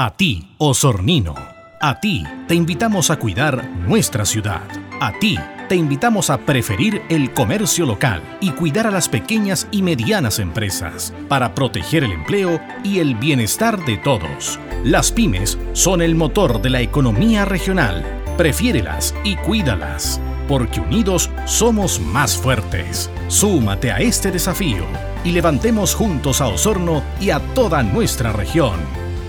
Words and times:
A 0.00 0.10
ti, 0.10 0.46
Osornino. 0.58 1.34
A 1.80 1.98
ti 1.98 2.22
te 2.46 2.54
invitamos 2.54 3.10
a 3.10 3.16
cuidar 3.16 3.68
nuestra 3.68 4.24
ciudad. 4.24 4.62
A 5.00 5.10
ti 5.18 5.36
te 5.68 5.74
invitamos 5.74 6.30
a 6.30 6.38
preferir 6.38 7.02
el 7.08 7.34
comercio 7.34 7.84
local 7.84 8.22
y 8.40 8.52
cuidar 8.52 8.86
a 8.86 8.92
las 8.92 9.08
pequeñas 9.08 9.66
y 9.72 9.82
medianas 9.82 10.38
empresas 10.38 11.12
para 11.28 11.52
proteger 11.52 12.04
el 12.04 12.12
empleo 12.12 12.60
y 12.84 13.00
el 13.00 13.16
bienestar 13.16 13.84
de 13.86 13.96
todos. 13.96 14.60
Las 14.84 15.10
pymes 15.10 15.58
son 15.72 16.00
el 16.00 16.14
motor 16.14 16.62
de 16.62 16.70
la 16.70 16.80
economía 16.80 17.44
regional. 17.44 18.04
Prefiérelas 18.36 19.16
y 19.24 19.34
cuídalas, 19.34 20.20
porque 20.46 20.78
unidos 20.78 21.28
somos 21.44 21.98
más 21.98 22.38
fuertes. 22.38 23.10
Súmate 23.26 23.90
a 23.90 23.98
este 23.98 24.30
desafío 24.30 24.84
y 25.24 25.32
levantemos 25.32 25.96
juntos 25.96 26.40
a 26.40 26.46
Osorno 26.46 27.02
y 27.20 27.30
a 27.30 27.40
toda 27.52 27.82
nuestra 27.82 28.32
región 28.32 29.07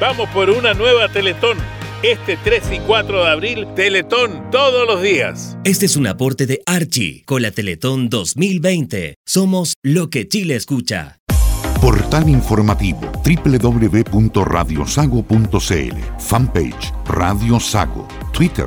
Vamos 0.00 0.30
por 0.30 0.48
una 0.48 0.72
nueva 0.72 1.08
Teletón. 1.08 1.58
Este 2.02 2.38
3 2.42 2.62
y 2.72 2.78
4 2.78 3.22
de 3.22 3.30
abril, 3.30 3.66
Teletón 3.76 4.50
todos 4.50 4.86
los 4.86 5.02
días. 5.02 5.58
Este 5.64 5.84
es 5.84 5.96
un 5.96 6.06
aporte 6.06 6.46
de 6.46 6.62
Archie 6.64 7.22
con 7.26 7.42
la 7.42 7.50
Teletón 7.50 8.08
2020. 8.08 9.16
Somos 9.26 9.74
lo 9.82 10.08
que 10.08 10.26
Chile 10.26 10.56
escucha. 10.56 11.18
Portal 11.82 12.30
informativo 12.30 13.00
www.radiosago.cl 13.24 15.96
Fanpage 16.18 16.92
Radio 17.06 17.60
Sago 17.60 18.08
Twitter 18.32 18.66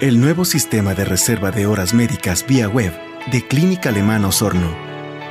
El 0.00 0.20
nuevo 0.20 0.44
sistema 0.44 0.94
de 0.94 1.04
reserva 1.04 1.50
de 1.50 1.66
horas 1.66 1.92
médicas 1.92 2.46
vía 2.46 2.68
web 2.68 2.92
de 3.30 3.46
Clínica 3.46 3.88
Alemana 3.88 4.28
Osorno 4.28 4.68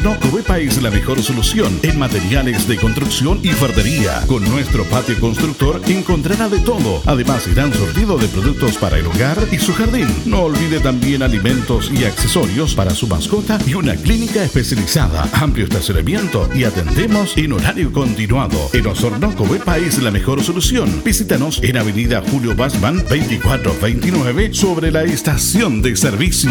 En 0.00 0.06
Osorno, 0.06 0.30
Covepa 0.30 0.58
es 0.58 0.80
la 0.82 0.90
mejor 0.90 1.22
solución 1.22 1.78
en 1.82 1.98
materiales 1.98 2.66
de 2.66 2.78
construcción 2.78 3.38
y 3.42 3.48
fardería. 3.48 4.22
Con 4.26 4.42
nuestro 4.48 4.84
patio 4.84 5.18
constructor 5.20 5.80
encontrará 5.88 6.48
de 6.48 6.58
todo. 6.60 7.02
Además, 7.04 7.46
irán 7.46 7.74
sortido 7.74 8.16
de 8.16 8.26
productos 8.28 8.78
para 8.78 8.96
el 8.96 9.06
hogar 9.06 9.36
y 9.52 9.58
su 9.58 9.74
jardín. 9.74 10.08
No 10.24 10.44
olvide 10.44 10.80
también 10.80 11.22
alimentos 11.22 11.90
y 11.92 12.04
accesorios 12.04 12.74
para 12.74 12.94
su 12.94 13.08
mascota 13.08 13.58
y 13.66 13.74
una 13.74 13.94
clínica 13.94 14.42
especializada. 14.42 15.28
Amplio 15.34 15.66
estacionamiento 15.66 16.48
y 16.54 16.64
atendemos 16.64 17.36
en 17.36 17.52
horario 17.52 17.92
continuado. 17.92 18.70
En 18.72 18.86
Osorno, 18.86 19.34
Covepa 19.36 19.76
es 19.76 20.00
la 20.02 20.10
mejor 20.10 20.42
solución. 20.42 21.02
Visítanos 21.04 21.60
en 21.62 21.76
Avenida 21.76 22.22
Julio 22.30 22.54
Basman 22.54 22.96
2429 22.96 24.54
sobre 24.54 24.92
la 24.92 25.02
estación 25.02 25.82
de 25.82 25.94
servicio. 25.94 26.50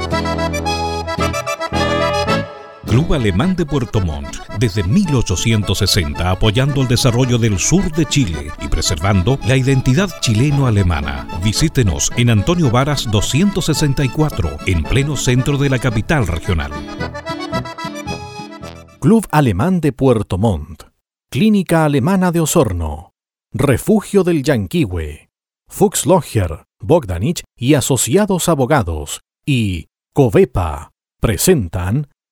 Club 2.91 3.13
Alemán 3.13 3.55
de 3.55 3.65
Puerto 3.65 4.01
Montt, 4.01 4.35
desde 4.59 4.83
1860 4.83 6.29
apoyando 6.29 6.81
el 6.81 6.89
desarrollo 6.89 7.37
del 7.37 7.57
sur 7.57 7.89
de 7.93 8.05
Chile 8.05 8.51
y 8.61 8.67
preservando 8.67 9.39
la 9.47 9.55
identidad 9.55 10.09
chileno-alemana. 10.19 11.39
Visítenos 11.41 12.11
en 12.17 12.29
Antonio 12.29 12.69
Varas 12.69 13.09
264, 13.09 14.57
en 14.67 14.83
pleno 14.83 15.15
centro 15.15 15.57
de 15.57 15.69
la 15.69 15.79
capital 15.79 16.27
regional. 16.27 16.73
Club 18.99 19.25
Alemán 19.31 19.79
de 19.79 19.93
Puerto 19.93 20.37
Montt, 20.37 20.83
Clínica 21.29 21.85
Alemana 21.85 22.33
de 22.33 22.41
Osorno, 22.41 23.13
Refugio 23.53 24.25
del 24.25 24.43
Yanquihue, 24.43 25.29
Fuchs 25.69 26.05
Logger, 26.05 26.65
Bogdanich 26.81 27.41
y 27.55 27.75
Asociados 27.75 28.49
Abogados 28.49 29.21
y 29.45 29.87
Covepa 30.13 30.91
presentan 31.21 32.09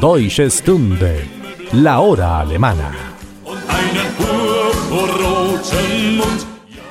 Deutsche 0.00 0.50
Stunde, 0.50 1.24
la 1.72 2.00
hora 2.00 2.40
alemana. 2.40 2.92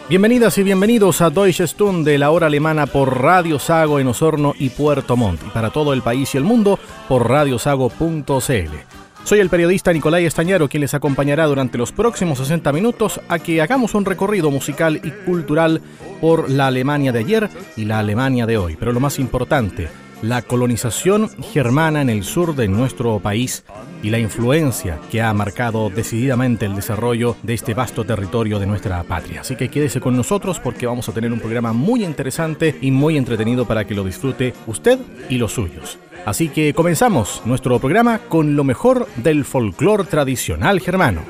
Bienvenidas 0.07 0.57
y 0.57 0.63
bienvenidos 0.63 1.21
a 1.21 1.29
Deutsche 1.29 1.67
Stunde, 1.67 2.17
la 2.17 2.31
hora 2.31 2.47
alemana 2.47 2.85
por 2.85 3.21
Radio 3.21 3.59
Sago 3.59 3.99
en 3.99 4.07
Osorno 4.07 4.53
y 4.57 4.69
Puerto 4.69 5.17
Montt, 5.17 5.41
y 5.45 5.49
para 5.49 5.71
todo 5.71 5.93
el 5.93 6.01
país 6.01 6.33
y 6.35 6.37
el 6.37 6.43
mundo 6.43 6.79
por 7.07 7.27
radiosago.cl. 7.27 8.91
Soy 9.23 9.39
el 9.39 9.49
periodista 9.49 9.91
Nicolai 9.93 10.25
Estañaro 10.25 10.69
quien 10.69 10.81
les 10.81 10.93
acompañará 10.93 11.45
durante 11.45 11.77
los 11.77 11.91
próximos 11.91 12.37
60 12.37 12.71
minutos 12.71 13.19
a 13.27 13.39
que 13.39 13.61
hagamos 13.61 13.93
un 13.93 14.05
recorrido 14.05 14.51
musical 14.51 15.01
y 15.03 15.11
cultural 15.25 15.81
por 16.21 16.49
la 16.49 16.67
Alemania 16.67 17.11
de 17.11 17.19
ayer 17.19 17.49
y 17.75 17.85
la 17.85 17.99
Alemania 17.99 18.45
de 18.45 18.57
hoy. 18.57 18.77
Pero 18.77 18.91
lo 18.91 18.99
más 18.99 19.19
importante, 19.19 19.89
la 20.21 20.41
colonización 20.41 21.29
germana 21.51 22.01
en 22.01 22.09
el 22.09 22.23
sur 22.23 22.55
de 22.55 22.67
nuestro 22.67 23.19
país 23.19 23.63
y 24.03 24.09
la 24.09 24.19
influencia 24.19 24.99
que 25.11 25.21
ha 25.21 25.33
marcado 25.33 25.89
decididamente 25.89 26.65
el 26.65 26.75
desarrollo 26.75 27.35
de 27.43 27.53
este 27.53 27.73
vasto 27.73 28.03
territorio 28.03 28.59
de 28.59 28.67
nuestra 28.67 29.03
patria. 29.03 29.41
Así 29.41 29.55
que 29.55 29.69
quédese 29.69 29.99
con 29.99 30.15
nosotros 30.15 30.59
porque 30.59 30.87
vamos 30.87 31.07
a 31.09 31.13
tener 31.13 31.31
un 31.31 31.39
programa 31.39 31.73
muy 31.73 32.03
interesante 32.03 32.77
y 32.81 32.91
muy 32.91 33.17
entretenido 33.17 33.65
para 33.65 33.85
que 33.85 33.95
lo 33.95 34.03
disfrute 34.03 34.53
usted 34.67 34.99
y 35.29 35.37
los 35.37 35.53
suyos. 35.53 35.97
Así 36.25 36.49
que 36.49 36.73
comenzamos 36.73 37.41
nuestro 37.45 37.79
programa 37.79 38.19
con 38.19 38.55
lo 38.55 38.63
mejor 38.63 39.07
del 39.17 39.43
folclore 39.45 40.03
tradicional 40.03 40.79
germano. 40.79 41.21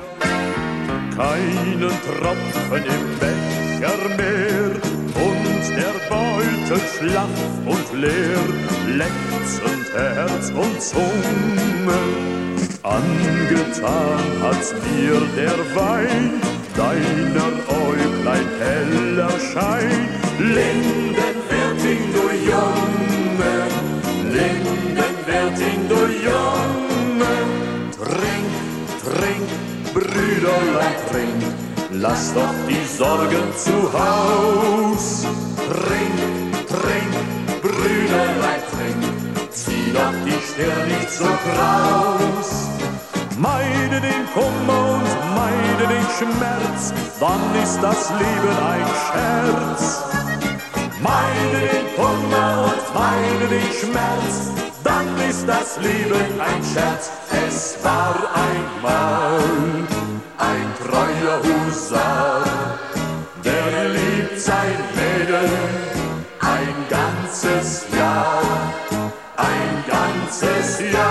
Schlaff 6.78 7.28
und 7.66 8.00
leer, 8.00 8.38
lechzend 8.96 9.92
Herz 9.94 10.50
und 10.50 10.80
Zunge. 10.80 12.00
Angetan 12.82 14.24
hat's 14.42 14.72
mir 14.72 15.20
der 15.36 15.58
Wein, 15.76 16.40
deiner 16.76 17.52
Äuglein 17.68 18.48
heller 18.58 19.30
Schein. 19.52 20.08
Lindenwertin, 20.38 22.02
du 22.12 22.24
Junge, 22.50 23.54
Lindenwertin, 24.32 25.88
du 25.88 26.00
Junge. 26.26 27.34
Trink, 27.98 28.52
trink, 29.04 29.48
Brüderlein, 29.94 30.96
trink, 31.10 31.42
lass 31.92 32.32
doch 32.34 32.54
die 32.68 32.84
Sorgen 32.86 33.52
zu 33.56 33.92
Haus. 33.92 35.26
Trink, 35.56 36.51
trink, 36.72 37.14
Brüderlein, 37.60 38.62
trink, 38.72 39.04
zieh 39.50 39.92
doch 39.92 40.16
die 40.24 40.40
Stirn 40.48 40.88
nicht 40.88 41.10
so 41.10 41.28
kraus. 41.44 42.68
Meide 43.36 44.00
den 44.00 44.24
Kummer 44.32 44.82
und 44.96 45.12
meide 45.40 45.84
den 45.94 46.06
Schmerz, 46.16 46.92
dann 47.20 47.42
ist 47.62 47.78
das 47.82 48.10
Leben 48.20 48.56
ein 48.72 48.88
Scherz. 49.04 50.02
Meide 51.00 51.58
den 51.72 51.86
Kummer 51.96 52.70
und 52.70 52.84
meide 52.94 53.46
den 53.56 53.70
Schmerz, 53.80 54.34
dann 54.84 55.08
ist 55.28 55.46
das 55.46 55.78
Leben 55.78 56.40
ein 56.40 56.62
Scherz. 56.72 57.10
Es 57.46 57.76
war 57.82 58.14
einmal 58.48 59.40
ein 60.38 60.68
treuer 60.84 61.38
Husar, 61.42 62.44
der 63.44 63.88
liebt 63.88 64.40
sein 64.40 64.78
Mädel 64.94 65.71
ganzes 67.42 67.86
Jahr, 67.96 68.42
ein 69.36 69.84
ganzes 69.88 70.80
Jahr 70.92 71.01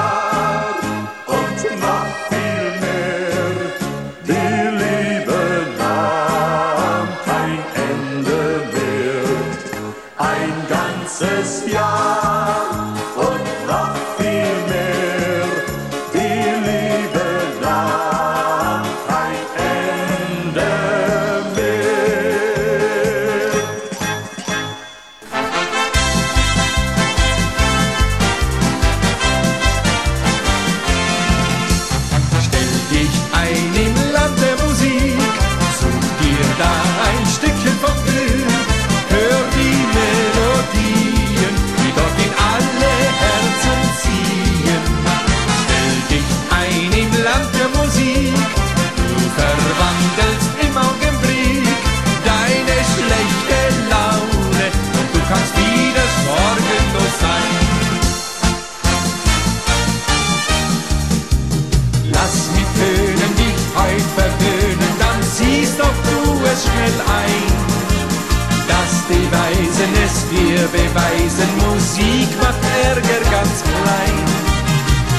mir 70.62 70.68
beweisen, 70.68 71.50
Musik 71.66 72.30
macht 72.40 72.62
Ärger 72.86 73.22
ganz 73.32 73.64
klein. 73.64 74.18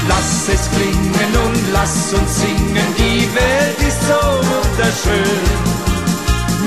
Lass 0.08 0.48
es 0.54 0.70
klingen 0.70 1.32
und 1.44 1.72
lass 1.72 2.12
uns 2.12 2.40
singen, 2.40 2.88
die 2.98 3.28
Welt 3.34 3.78
ist 3.88 4.02
so 4.02 4.20
wunderschön. 4.50 5.50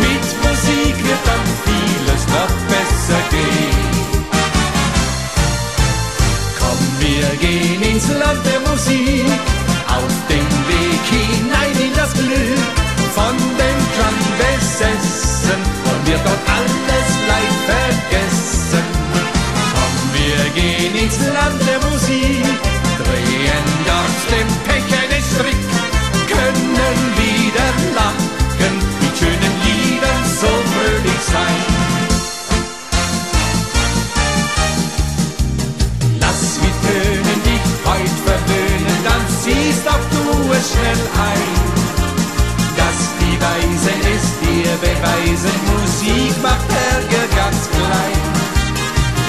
Mit 0.03 0.25
Musik 0.44 0.96
wird 1.08 1.24
dann 1.29 1.46
vieles 1.65 2.24
noch 2.36 2.53
besser 2.72 3.22
gehen. 3.29 3.84
Komm, 6.60 6.82
wir 7.00 7.27
gehen 7.39 7.82
ins 7.82 8.08
Land 8.10 8.41
der 8.46 8.60
Musik, 8.70 9.39
auf 9.88 10.15
den 10.27 10.50
Weg 10.70 11.03
hinein 11.15 11.75
in 11.88 11.94
das 11.96 12.13
Glück. 12.13 12.65
Von 13.15 13.38
den 13.62 13.79
Klangbessessen 13.96 15.60
wollen 15.84 16.05
wir 16.05 16.20
dort 16.25 16.44
alle 16.55 16.95
gehen 20.56 20.96
ins 20.96 21.20
Land 21.20 21.60
der 21.68 21.80
Musik, 21.90 22.46
drehen 23.00 23.68
dort 23.86 24.20
den 24.32 24.50
Päckchen 24.66 25.24
Strick, 25.32 25.64
können 26.32 27.00
wieder 27.20 27.70
lachen, 28.00 28.76
mit 29.02 29.18
schönen 29.20 29.56
Liedern 29.66 30.22
so 30.40 30.52
fröhlich 30.72 31.24
sein. 31.34 31.62
Lass 36.22 36.42
mit 36.64 36.76
Tönen 36.86 37.42
dich 37.50 37.66
heut 37.86 38.18
verwöhnen, 38.28 38.98
dann 39.04 39.24
siehst 39.44 39.86
auch 39.88 40.06
du 40.14 40.54
es 40.54 40.72
schnell 40.72 41.04
ein. 41.32 41.50
Dass 42.80 43.00
die 43.20 43.38
Weise 43.46 43.92
es 44.16 44.26
dir 44.42 44.72
beweisen, 44.80 45.56
Musik 45.72 46.34
macht 46.42 46.70
Ärger 46.92 47.28
ganz 47.36 47.70
klein. 47.70 48.35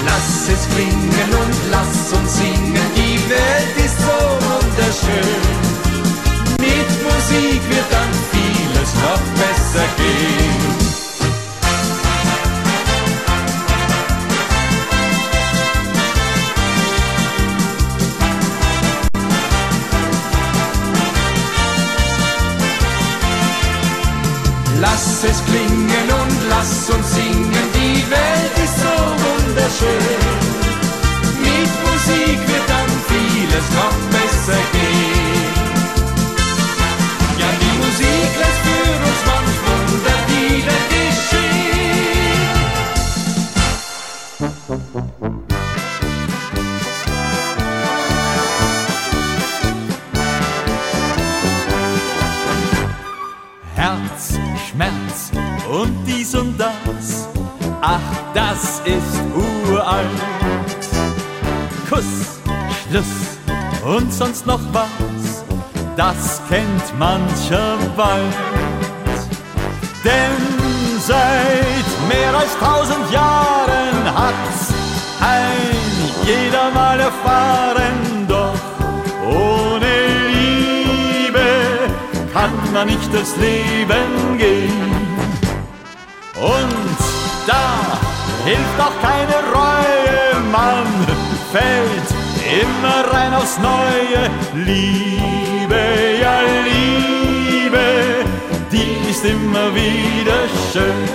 Lass 0.07 0.49
es 0.49 0.69
klingen 0.75 1.31
und 1.43 1.57
lass 1.71 2.13
uns 2.13 2.37
singen, 2.37 2.89
die 2.97 3.19
Welt 3.29 3.77
ist 3.85 3.99
so 3.99 4.19
wunderschön. 4.47 5.43
Mit 6.61 6.91
Musik 7.03 7.61
wird 7.69 7.89
dann 7.91 8.13
vieles 8.33 8.91
noch 9.05 9.25
besser 9.41 9.87
gehen. 9.97 10.77
Lass 24.81 25.25
es 25.25 25.45
klingen 25.47 26.09
und 26.21 26.49
lass 26.49 26.91
uns 26.91 27.15
singen 27.15 27.56
wunderschön. 29.57 30.21
Mit 31.41 31.71
Musik 31.85 32.39
wird 32.49 32.69
dann 32.69 32.91
vieles 33.09 33.67
noch 33.75 33.97
besser 34.11 34.61
gehen. 34.73 35.55
Ja, 37.39 37.49
die 37.61 37.77
Musik 37.79 38.31
lässt 38.39 38.61
für 38.67 38.91
uns 39.07 39.21
manch 39.27 39.59
Wunder 39.67 40.19
wieder 40.29 40.79
geschehen. 40.93 41.37
Herz, 53.75 54.23
Schmerz 54.71 55.19
und 55.71 55.95
dies 56.07 56.35
und 56.35 56.53
das. 56.59 57.29
Ach, 57.81 58.01
das 58.35 58.81
ist 58.85 59.26
uralt. 59.87 60.09
Kuss, 61.89 62.41
Schluss 62.89 63.39
und 63.85 64.13
sonst 64.13 64.47
noch 64.47 64.61
was, 64.73 65.45
das 65.97 66.41
kennt 66.49 66.99
mancher 66.99 67.77
bald. 67.97 68.35
Denn 70.05 71.01
seit 71.01 72.09
mehr 72.09 72.35
als 72.37 72.57
tausend 72.59 73.11
Jahren 73.13 74.05
hat's 74.05 74.73
ein 75.21 75.77
jeder 76.25 76.71
mal 76.73 76.99
erfahren, 77.01 78.27
doch 78.29 78.55
ohne 79.25 79.87
Liebe 80.33 81.47
kann 82.33 82.53
man 82.73 82.87
nicht 82.89 83.13
durchs 83.13 83.37
Leben 83.37 84.39
gehen. 84.39 85.07
Und 86.35 86.99
da 87.47 88.06
hilft 88.47 88.81
auch 88.81 88.97
keine 89.03 89.39
Reue, 89.59 90.41
man 90.53 90.87
fällt 91.53 92.09
immer 92.63 93.13
rein 93.13 93.35
aufs 93.35 93.59
Neue. 93.59 94.31
Liebe, 94.55 95.83
ja 96.23 96.39
Liebe, 96.71 97.87
die 98.71 99.11
ist 99.11 99.25
immer 99.25 99.75
wieder 99.75 100.41
schön. 100.73 101.09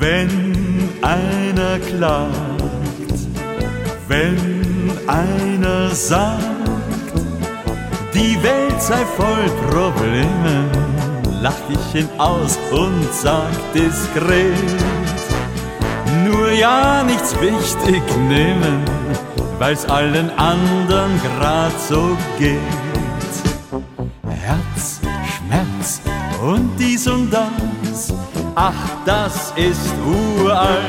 Wenn 0.00 0.88
einer 1.02 1.78
klagt, 1.78 3.14
wenn 4.08 4.92
einer 5.06 5.94
sagt, 5.94 6.42
die 8.14 8.42
Welt 8.42 8.80
sei 8.80 9.04
voll 9.16 9.48
Probleme, 9.70 10.64
lach 11.42 11.54
ich 11.68 12.00
ihn 12.00 12.08
aus 12.18 12.58
und 12.70 13.06
sag 13.12 13.50
diskret, 13.72 14.54
nur 16.24 16.50
ja 16.50 17.02
nichts 17.02 17.34
wichtig 17.40 18.02
nehmen, 18.28 18.82
weil's 19.58 19.84
allen 19.86 20.30
anderen 20.38 21.20
grad 21.22 21.72
so 21.80 22.16
geht. 22.38 22.58
Herz, 24.28 25.00
Schmerz 25.36 26.00
und 26.42 26.70
dies 26.78 27.06
und 27.06 27.30
das, 27.30 28.12
ach, 28.54 28.72
das 29.04 29.52
ist 29.56 29.94
uralt. 30.04 30.84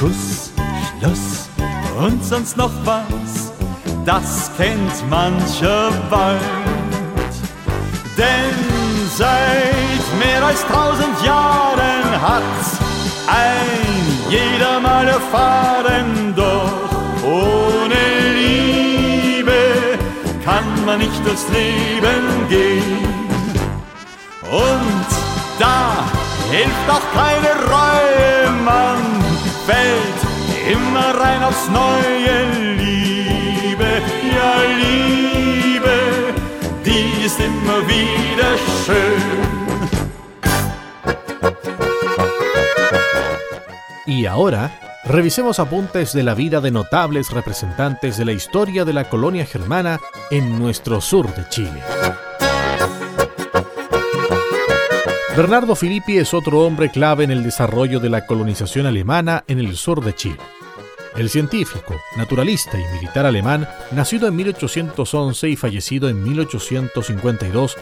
Kuss, 0.00 0.52
Schluss 1.00 1.48
und 1.98 2.22
sonst 2.22 2.56
noch 2.56 2.72
was, 2.84 3.52
das 4.04 4.50
kennt 4.56 5.10
mancher 5.10 5.90
bald. 6.10 6.75
Denn 8.16 8.54
seit 9.14 10.06
mehr 10.18 10.42
als 10.44 10.66
tausend 10.66 11.22
Jahren 11.22 12.20
hat's 12.20 12.78
ein 13.26 14.06
jeder 14.30 14.80
mal 14.80 15.06
erfahren, 15.06 16.34
doch 16.34 16.90
ohne 17.22 18.04
Liebe 18.34 19.98
kann 20.44 20.84
man 20.86 20.98
nicht 20.98 21.26
durchs 21.26 21.46
Leben 21.48 22.48
gehen. 22.48 23.06
Und 24.50 25.06
da 25.58 26.04
hilft 26.50 26.88
auch 26.88 27.06
keine 27.12 27.52
Reue, 27.76 28.52
man 28.64 28.98
fällt 29.66 30.20
immer 30.72 31.20
rein 31.20 31.42
aufs 31.42 31.68
neue 31.68 32.36
Liebe, 32.76 33.90
ja 34.36 34.54
Liebe, 34.80 35.25
Y 44.06 44.26
ahora, 44.26 44.78
revisemos 45.04 45.58
apuntes 45.58 46.12
de 46.12 46.22
la 46.22 46.34
vida 46.34 46.60
de 46.60 46.70
notables 46.70 47.30
representantes 47.32 48.16
de 48.16 48.24
la 48.24 48.32
historia 48.32 48.84
de 48.84 48.92
la 48.92 49.08
colonia 49.08 49.44
germana 49.44 49.98
en 50.30 50.56
nuestro 50.58 51.00
sur 51.00 51.34
de 51.34 51.48
Chile. 51.48 51.82
Bernardo 55.36 55.74
Filippi 55.74 56.18
es 56.18 56.32
otro 56.32 56.60
hombre 56.60 56.90
clave 56.90 57.24
en 57.24 57.32
el 57.32 57.42
desarrollo 57.42 57.98
de 57.98 58.08
la 58.08 58.24
colonización 58.24 58.86
alemana 58.86 59.42
en 59.48 59.58
el 59.58 59.76
sur 59.76 60.02
de 60.04 60.14
Chile. 60.14 60.38
El 61.16 61.30
científico, 61.30 61.98
naturalista 62.16 62.78
y 62.78 62.84
militar 62.94 63.24
alemán, 63.24 63.66
nacido 63.90 64.28
en 64.28 64.36
1811 64.36 65.48
y 65.48 65.56
fallecido 65.56 66.10
en 66.10 66.22
1852, 66.22 67.76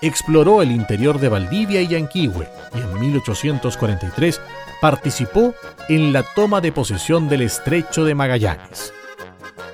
exploró 0.00 0.62
el 0.62 0.70
interior 0.70 1.20
de 1.20 1.28
Valdivia 1.28 1.82
y 1.82 1.88
Yanquihue 1.88 2.48
y 2.74 2.78
en 2.78 3.00
1843 3.00 4.40
participó 4.80 5.54
en 5.90 6.14
la 6.14 6.22
toma 6.22 6.62
de 6.62 6.72
posesión 6.72 7.28
del 7.28 7.42
estrecho 7.42 8.04
de 8.04 8.14
Magallanes. 8.14 8.94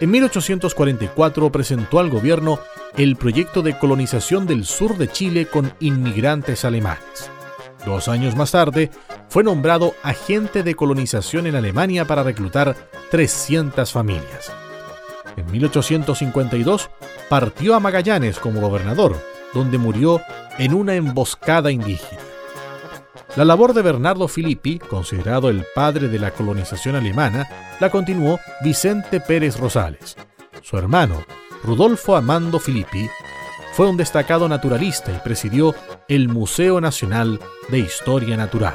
En 0.00 0.10
1844 0.10 1.52
presentó 1.52 2.00
al 2.00 2.10
gobierno 2.10 2.58
el 2.96 3.14
proyecto 3.14 3.62
de 3.62 3.78
colonización 3.78 4.46
del 4.46 4.64
sur 4.64 4.96
de 4.98 5.08
Chile 5.08 5.46
con 5.46 5.72
inmigrantes 5.78 6.64
alemanes. 6.64 7.30
Dos 7.84 8.08
años 8.08 8.34
más 8.34 8.52
tarde, 8.52 8.90
fue 9.28 9.44
nombrado 9.44 9.94
agente 10.02 10.62
de 10.62 10.74
colonización 10.74 11.46
en 11.46 11.54
Alemania 11.54 12.06
para 12.06 12.22
reclutar 12.22 12.74
300 13.10 13.92
familias. 13.92 14.52
En 15.36 15.50
1852 15.50 16.90
partió 17.28 17.74
a 17.74 17.80
Magallanes 17.80 18.38
como 18.38 18.60
gobernador, 18.60 19.16
donde 19.52 19.78
murió 19.78 20.20
en 20.58 20.72
una 20.72 20.94
emboscada 20.94 21.70
indígena. 21.70 22.22
La 23.36 23.44
labor 23.44 23.74
de 23.74 23.82
Bernardo 23.82 24.28
Filippi, 24.28 24.78
considerado 24.78 25.48
el 25.48 25.66
padre 25.74 26.08
de 26.08 26.20
la 26.20 26.30
colonización 26.30 26.94
alemana, 26.94 27.48
la 27.80 27.90
continuó 27.90 28.38
Vicente 28.62 29.20
Pérez 29.20 29.58
Rosales. 29.58 30.16
Su 30.62 30.78
hermano, 30.78 31.24
Rudolfo 31.64 32.14
Amando 32.14 32.60
Filippi, 32.60 33.10
fue 33.74 33.88
un 33.88 33.96
destacado 33.96 34.48
naturalista 34.48 35.10
y 35.10 35.18
presidió 35.18 35.74
el 36.06 36.28
Museo 36.28 36.80
Nacional 36.80 37.40
de 37.70 37.80
Historia 37.80 38.36
Natural. 38.36 38.74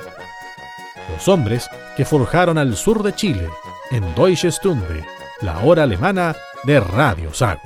Los 1.13 1.29
hombres 1.29 1.69
que 1.95 2.03
forjaron 2.03 2.57
al 2.57 2.75
sur 2.75 3.01
de 3.01 3.15
Chile, 3.15 3.47
en 3.91 4.13
Deutsche 4.13 4.51
Stunde, 4.51 5.05
la 5.39 5.59
hora 5.59 5.83
alemana 5.83 6.35
de 6.65 6.81
Radio 6.81 7.33
Sago. 7.33 7.61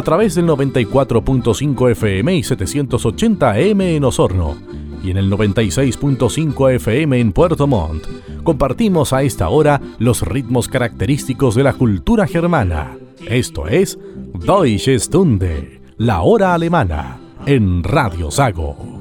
A 0.00 0.02
través 0.02 0.34
del 0.34 0.46
94.5 0.46 1.90
FM 1.90 2.34
y 2.34 2.42
780 2.42 3.58
M 3.58 3.96
en 3.96 4.04
Osorno 4.04 4.56
y 5.04 5.10
en 5.10 5.18
el 5.18 5.30
96.5 5.30 6.74
FM 6.76 7.20
en 7.20 7.32
Puerto 7.32 7.66
Montt. 7.66 8.06
Compartimos 8.42 9.12
a 9.12 9.22
esta 9.22 9.50
hora 9.50 9.78
los 9.98 10.22
ritmos 10.22 10.68
característicos 10.68 11.54
de 11.54 11.64
la 11.64 11.74
cultura 11.74 12.26
germana. 12.26 12.96
Esto 13.26 13.68
es 13.68 13.98
Deutsche 14.42 14.98
Stunde, 14.98 15.82
la 15.98 16.22
hora 16.22 16.54
alemana, 16.54 17.18
en 17.44 17.84
Radio 17.84 18.30
Sago. 18.30 19.00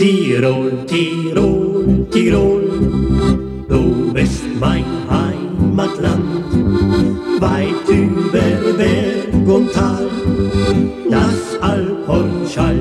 Tirol, 0.00 0.86
Tirol, 0.86 2.06
Tirol, 2.10 2.64
du 3.68 4.10
bist 4.14 4.44
mein 4.58 4.86
Heimatland, 5.10 6.24
weit 7.38 7.86
über 7.86 8.72
Berg 8.78 9.46
und 9.46 9.70
Tal, 9.74 10.08
das 11.10 11.60
Alphorn 11.60 12.48
schallt. 12.48 12.80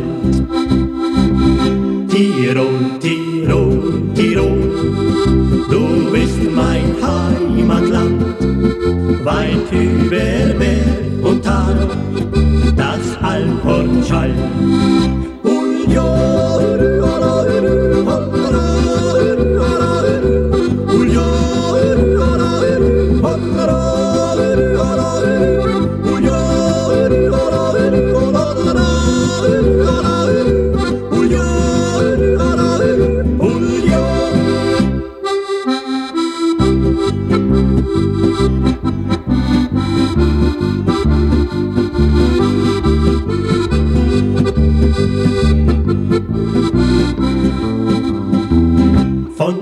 Tirol, 2.07 2.79
Tirol, 3.01 4.01
Tirol, 4.15 4.61
du 5.69 6.11
bist 6.13 6.39
mein 6.55 6.95
Heimatland, 7.03 8.23
weit 9.25 9.69
über 9.73 10.53
Berg 10.57 11.21
und 11.21 11.43
Tal, 11.43 11.89
das 12.77 13.21
Alphorn 13.21 14.05
schallt. 14.07 15.19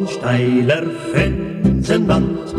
Steiler 0.10 0.84
Felsenwand, 1.14 2.54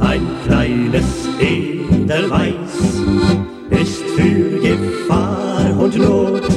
ein 0.00 0.22
kleines 0.46 1.28
Edelweiß 1.38 2.74
ist 3.70 4.02
für 4.16 4.60
Gefahr 4.60 5.76
und 5.78 5.96
Not 5.96 6.48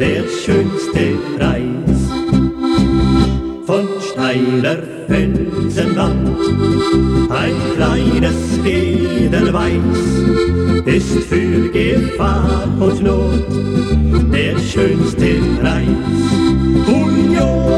der 0.00 0.24
schönste 0.44 1.04
Preis. 1.36 2.00
Von 3.66 3.86
steiler 4.10 4.78
Felsenwand, 5.06 6.38
ein 7.30 7.56
kleines 7.76 8.58
Edelweiß 8.64 10.00
ist 10.84 11.18
für 11.28 11.68
Gefahr 11.70 12.68
und 12.80 13.02
Not 13.02 13.46
der 14.32 14.58
schönste 14.58 15.36
Preis. 15.60 15.86
Union, 16.88 17.76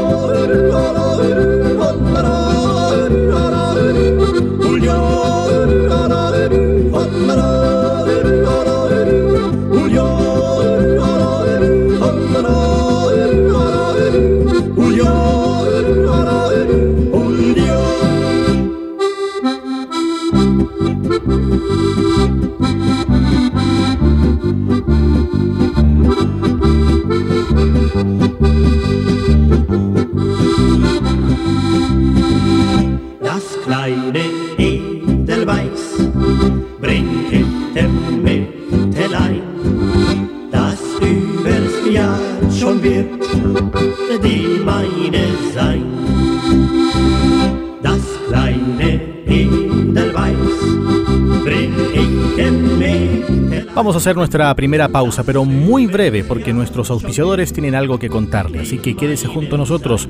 a 53.99 54.01
hacer 54.01 54.15
nuestra 54.15 54.55
primera 54.55 54.87
pausa, 54.87 55.23
pero 55.23 55.43
muy 55.43 55.85
breve, 55.85 56.23
porque 56.23 56.53
nuestros 56.53 56.89
auspiciadores 56.89 57.51
tienen 57.51 57.75
algo 57.75 57.99
que 57.99 58.07
contarle. 58.07 58.59
Así 58.59 58.77
que 58.77 58.95
quédese 58.95 59.27
junto 59.27 59.55
a 59.55 59.57
nosotros, 59.57 60.07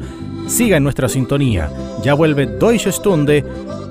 siga 0.48 0.78
en 0.78 0.84
nuestra 0.84 1.10
sintonía. 1.10 1.72
Ya 2.04 2.14
vuelve 2.14 2.46
Deutsche 2.46 2.92
Stunde, 2.92 3.44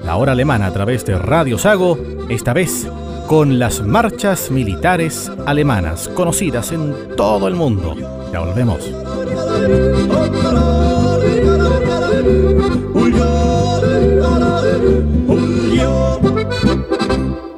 la 0.04 0.16
hora 0.16 0.32
alemana 0.32 0.66
a 0.66 0.72
través 0.72 1.04
de 1.04 1.18
Radio 1.18 1.58
Sago, 1.58 1.98
esta 2.28 2.52
vez 2.52 2.88
con 3.26 3.58
las 3.58 3.82
marchas 3.82 4.52
militares 4.52 5.32
alemanas, 5.46 6.08
conocidas 6.08 6.70
en 6.70 6.94
todo 7.16 7.48
el 7.48 7.54
mundo. 7.54 7.96
Ya 8.32 8.38
volvemos. 8.38 8.78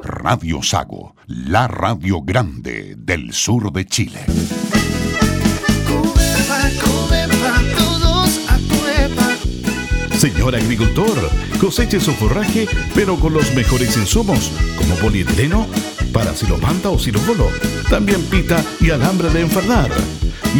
Radio 0.01 0.61
Sago, 0.63 1.15
la 1.51 1.67
radio 1.67 2.21
grande 2.21 2.95
del 2.97 3.33
sur 3.33 3.73
de 3.73 3.85
Chile. 3.85 4.21
Señor 10.17 10.55
agricultor, 10.55 11.29
coseche 11.59 11.99
su 11.99 12.13
forraje, 12.13 12.69
pero 12.95 13.17
con 13.17 13.33
los 13.33 13.53
mejores 13.53 13.97
insumos, 13.97 14.49
como 14.77 14.95
polietileno, 14.95 15.67
para 16.13 16.33
silopanta 16.33 16.89
o 16.89 16.97
silobolo, 16.97 17.49
también 17.89 18.23
pita 18.27 18.63
y 18.79 18.91
alambre 18.91 19.29
de 19.29 19.41
enfardar 19.41 19.89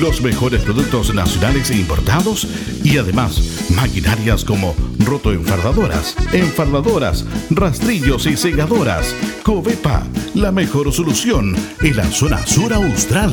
los 0.02 0.22
mejores 0.22 0.60
productos 0.62 1.14
nacionales 1.14 1.70
e 1.72 1.78
importados 1.78 2.46
y 2.84 2.98
además 2.98 3.61
maquinarias 3.76 4.46
como 4.46 4.76
rotoenfardadoras, 5.06 6.16
enfardadoras, 6.32 7.26
rastrillos 7.50 8.26
y 8.26 8.38
segadoras. 8.38 9.16
Covepa, 9.44 10.04
la 10.34 10.52
mejor 10.52 10.92
solución 10.92 11.56
en 11.82 11.98
la 11.98 12.06
zona 12.06 12.46
sur 12.46 12.74
austral. 12.74 13.32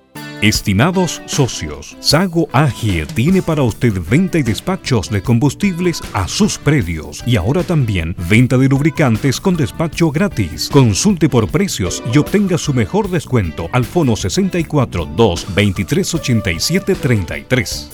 Estimados 0.45 1.23
socios, 1.25 1.97
Sago 1.99 2.47
AG 2.51 3.08
tiene 3.15 3.41
para 3.41 3.63
usted 3.63 3.93
venta 4.08 4.38
y 4.38 4.43
despachos 4.43 5.10
de 5.10 5.23
combustibles 5.23 6.03
a 6.13 6.27
sus 6.27 6.60
predios 6.60 7.23
y 7.25 7.36
ahora 7.36 7.63
también 7.63 8.15
venta 8.29 8.55
de 8.55 8.69
lubricantes 8.69 9.41
con 9.41 9.58
despacho 9.58 10.12
gratis. 10.12 10.69
Consulte 10.71 11.29
por 11.29 11.47
precios 11.47 12.03
y 12.13 12.19
obtenga 12.19 12.60
su 12.60 12.75
mejor 12.75 13.10
descuento 13.10 13.69
al 13.71 13.86
fono 13.86 14.15
64 14.15 15.08
2 15.17 15.55
23 15.55 16.13
87 16.13 16.93
33. 16.93 17.91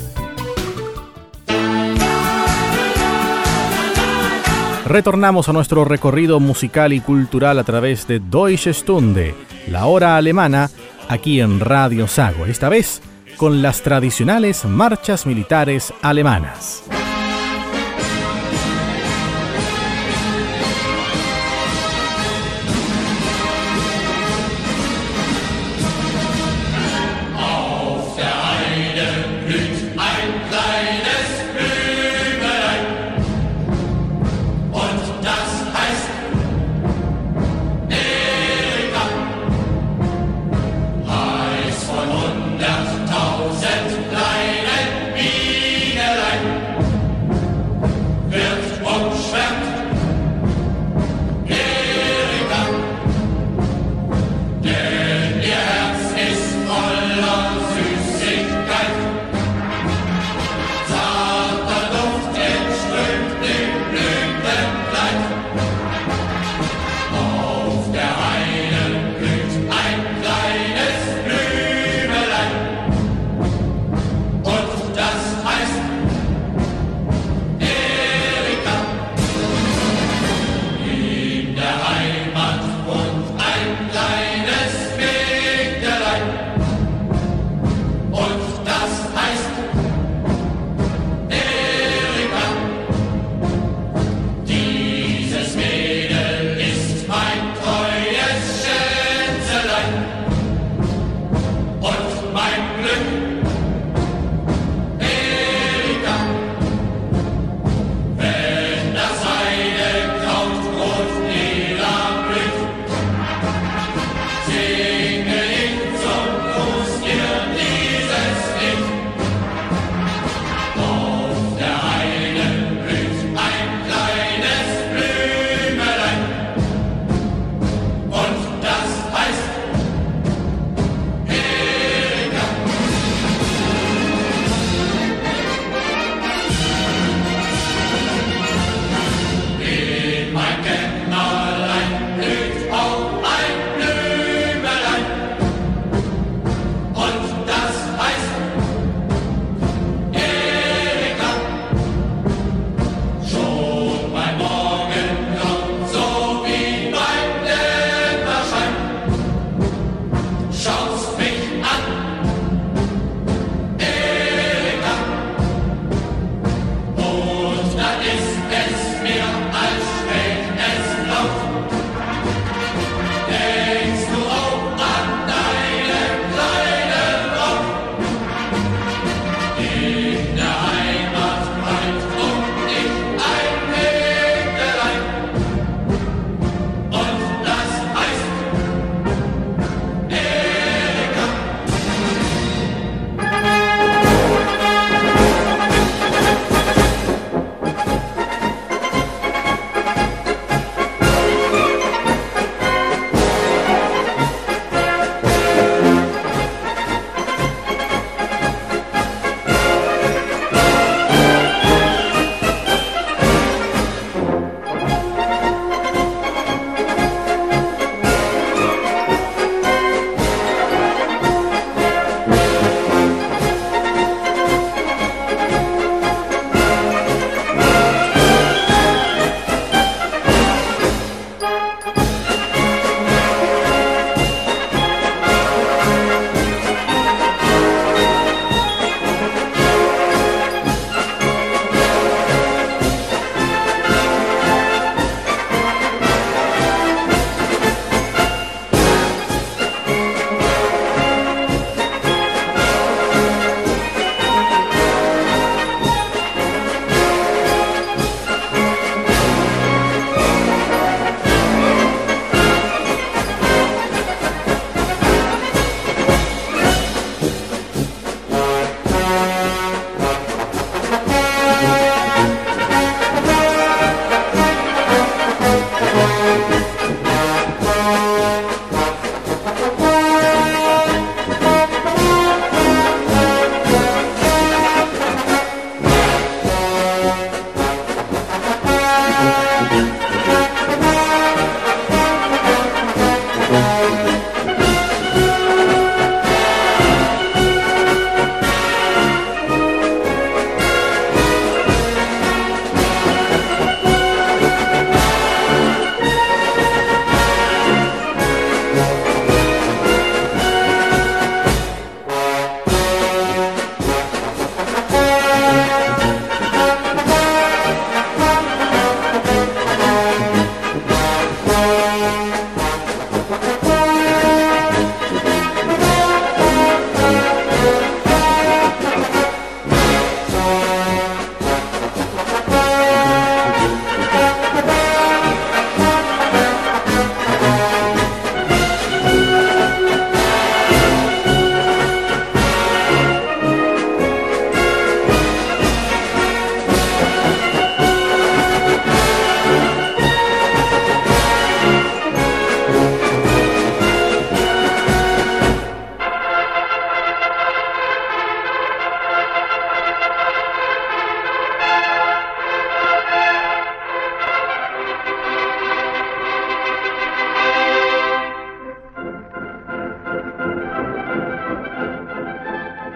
Retornamos 4.88 5.48
a 5.48 5.54
nuestro 5.54 5.86
recorrido 5.86 6.42
musical 6.42 6.92
y 6.92 7.00
cultural 7.00 7.60
a 7.60 7.64
través 7.64 8.08
de 8.08 8.20
Deutsche 8.20 8.74
Stunde, 8.74 9.34
la 9.70 9.86
hora 9.86 10.18
alemana 10.18 10.70
aquí 11.12 11.42
en 11.42 11.60
Radio 11.60 12.08
Sago, 12.08 12.46
esta 12.46 12.70
vez 12.70 13.02
con 13.38 13.62
las 13.62 13.82
tradicionales 13.82 14.66
marchas 14.66 15.26
militares 15.26 15.94
alemanas. 16.02 16.84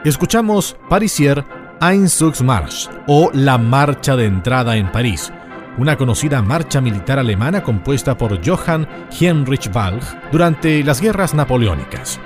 Escuchamos 0.06 0.78
Parisier 0.88 1.44
Einzugsmarsch 1.82 2.92
o 3.08 3.32
La 3.34 3.58
Marcha 3.58 4.16
de 4.16 4.26
Entrada 4.26 4.78
en 4.78 4.92
París, 4.92 5.34
una 5.80 5.98
conocida 5.98 6.44
marcha 6.44 6.80
militar 6.80 7.18
alemana 7.18 7.64
compuesta 7.64 8.16
por 8.16 8.40
Johann 8.46 8.88
Heinrich 9.20 9.68
Walch 9.74 10.06
durante 10.32 10.84
las 10.84 11.02
guerras 11.02 11.34
napoleónicas. 11.34 12.20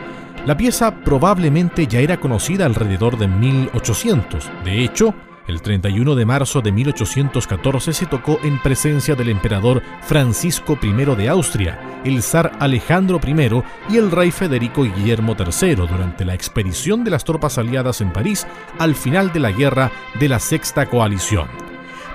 La 0.45 0.57
pieza 0.57 0.93
probablemente 0.93 1.87
ya 1.87 2.01
era 2.01 2.19
conocida 2.19 2.65
alrededor 2.65 3.17
de 3.17 3.29
1800. 3.29 4.51
De 4.65 4.83
hecho, 4.83 5.15
el 5.47 5.61
31 5.61 6.15
de 6.15 6.25
marzo 6.25 6.59
de 6.59 6.73
1814 6.73 7.93
se 7.93 8.05
tocó 8.07 8.39
en 8.43 8.61
presencia 8.61 9.15
del 9.15 9.29
emperador 9.29 9.81
Francisco 10.01 10.77
I 10.81 10.91
de 11.15 11.29
Austria, 11.29 11.79
el 12.05 12.23
zar 12.23 12.51
Alejandro 12.59 13.19
I 13.25 13.63
y 13.93 13.97
el 13.97 14.11
rey 14.11 14.31
Federico 14.31 14.83
Guillermo 14.83 15.35
III 15.37 15.75
durante 15.75 16.25
la 16.25 16.33
expedición 16.33 17.03
de 17.03 17.11
las 17.11 17.23
tropas 17.23 17.57
aliadas 17.57 18.01
en 18.01 18.11
París 18.11 18.47
al 18.77 18.95
final 18.95 19.31
de 19.33 19.39
la 19.39 19.51
guerra 19.51 19.91
de 20.19 20.29
la 20.29 20.39
Sexta 20.39 20.85
Coalición. 20.87 21.47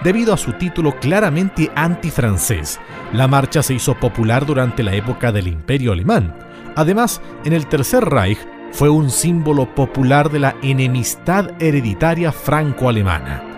Debido 0.02 0.34
a 0.34 0.36
su 0.36 0.52
título 0.52 0.98
claramente 0.98 1.70
antifrancés, 1.74 2.78
la 3.12 3.28
marcha 3.28 3.62
se 3.62 3.74
hizo 3.74 3.94
popular 3.94 4.44
durante 4.44 4.82
la 4.82 4.94
época 4.94 5.32
del 5.32 5.48
Imperio 5.48 5.92
Alemán. 5.92 6.34
Además, 6.76 7.22
en 7.44 7.52
el 7.52 7.66
Tercer 7.66 8.04
Reich 8.04 8.38
fue 8.72 8.88
un 8.88 9.08
símbolo 9.08 9.72
popular 9.74 10.30
de 10.30 10.40
la 10.40 10.56
enemistad 10.62 11.50
hereditaria 11.62 12.32
franco-alemana. 12.32 13.54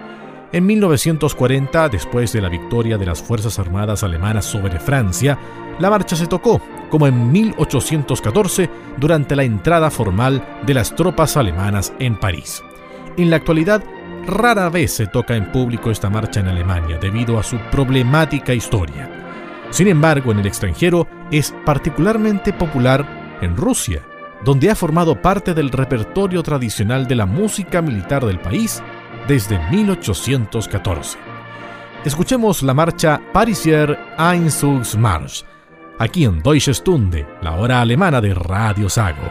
En 0.52 0.64
1940, 0.66 1.88
después 1.88 2.32
de 2.32 2.40
la 2.40 2.48
victoria 2.48 2.96
de 2.98 3.06
las 3.06 3.22
Fuerzas 3.22 3.58
Armadas 3.58 4.04
alemanas 4.04 4.44
sobre 4.44 4.78
Francia, 4.78 5.38
la 5.78 5.90
marcha 5.90 6.16
se 6.16 6.26
tocó, 6.26 6.60
como 6.90 7.06
en 7.06 7.30
1814, 7.32 8.70
durante 8.96 9.36
la 9.36 9.44
entrada 9.44 9.90
formal 9.90 10.44
de 10.64 10.74
las 10.74 10.94
tropas 10.94 11.36
alemanas 11.36 11.92
en 11.98 12.16
París. 12.16 12.62
En 13.16 13.30
la 13.30 13.36
actualidad, 13.36 13.82
rara 14.26 14.68
vez 14.68 14.92
se 14.92 15.06
toca 15.06 15.36
en 15.36 15.50
público 15.52 15.90
esta 15.90 16.10
marcha 16.10 16.40
en 16.40 16.48
Alemania 16.48 16.98
debido 16.98 17.38
a 17.38 17.42
su 17.42 17.58
problemática 17.70 18.54
historia. 18.54 19.10
Sin 19.70 19.88
embargo, 19.88 20.32
en 20.32 20.38
el 20.38 20.46
extranjero 20.46 21.06
es 21.30 21.54
particularmente 21.64 22.52
popular 22.52 23.38
en 23.40 23.56
Rusia, 23.56 24.02
donde 24.44 24.70
ha 24.70 24.74
formado 24.74 25.20
parte 25.20 25.54
del 25.54 25.70
repertorio 25.70 26.42
tradicional 26.42 27.06
de 27.06 27.16
la 27.16 27.26
música 27.26 27.82
militar 27.82 28.24
del 28.24 28.38
país 28.38 28.82
desde 29.26 29.58
1814. 29.70 31.18
Escuchemos 32.04 32.62
la 32.62 32.74
marcha 32.74 33.20
Parisier 33.32 33.98
Einzugsmarsch, 34.18 35.44
aquí 35.98 36.24
en 36.24 36.42
Deutsche 36.42 36.74
Stunde, 36.74 37.26
la 37.42 37.56
hora 37.56 37.80
alemana 37.80 38.20
de 38.20 38.34
Radio 38.34 38.88
Sago. 38.88 39.30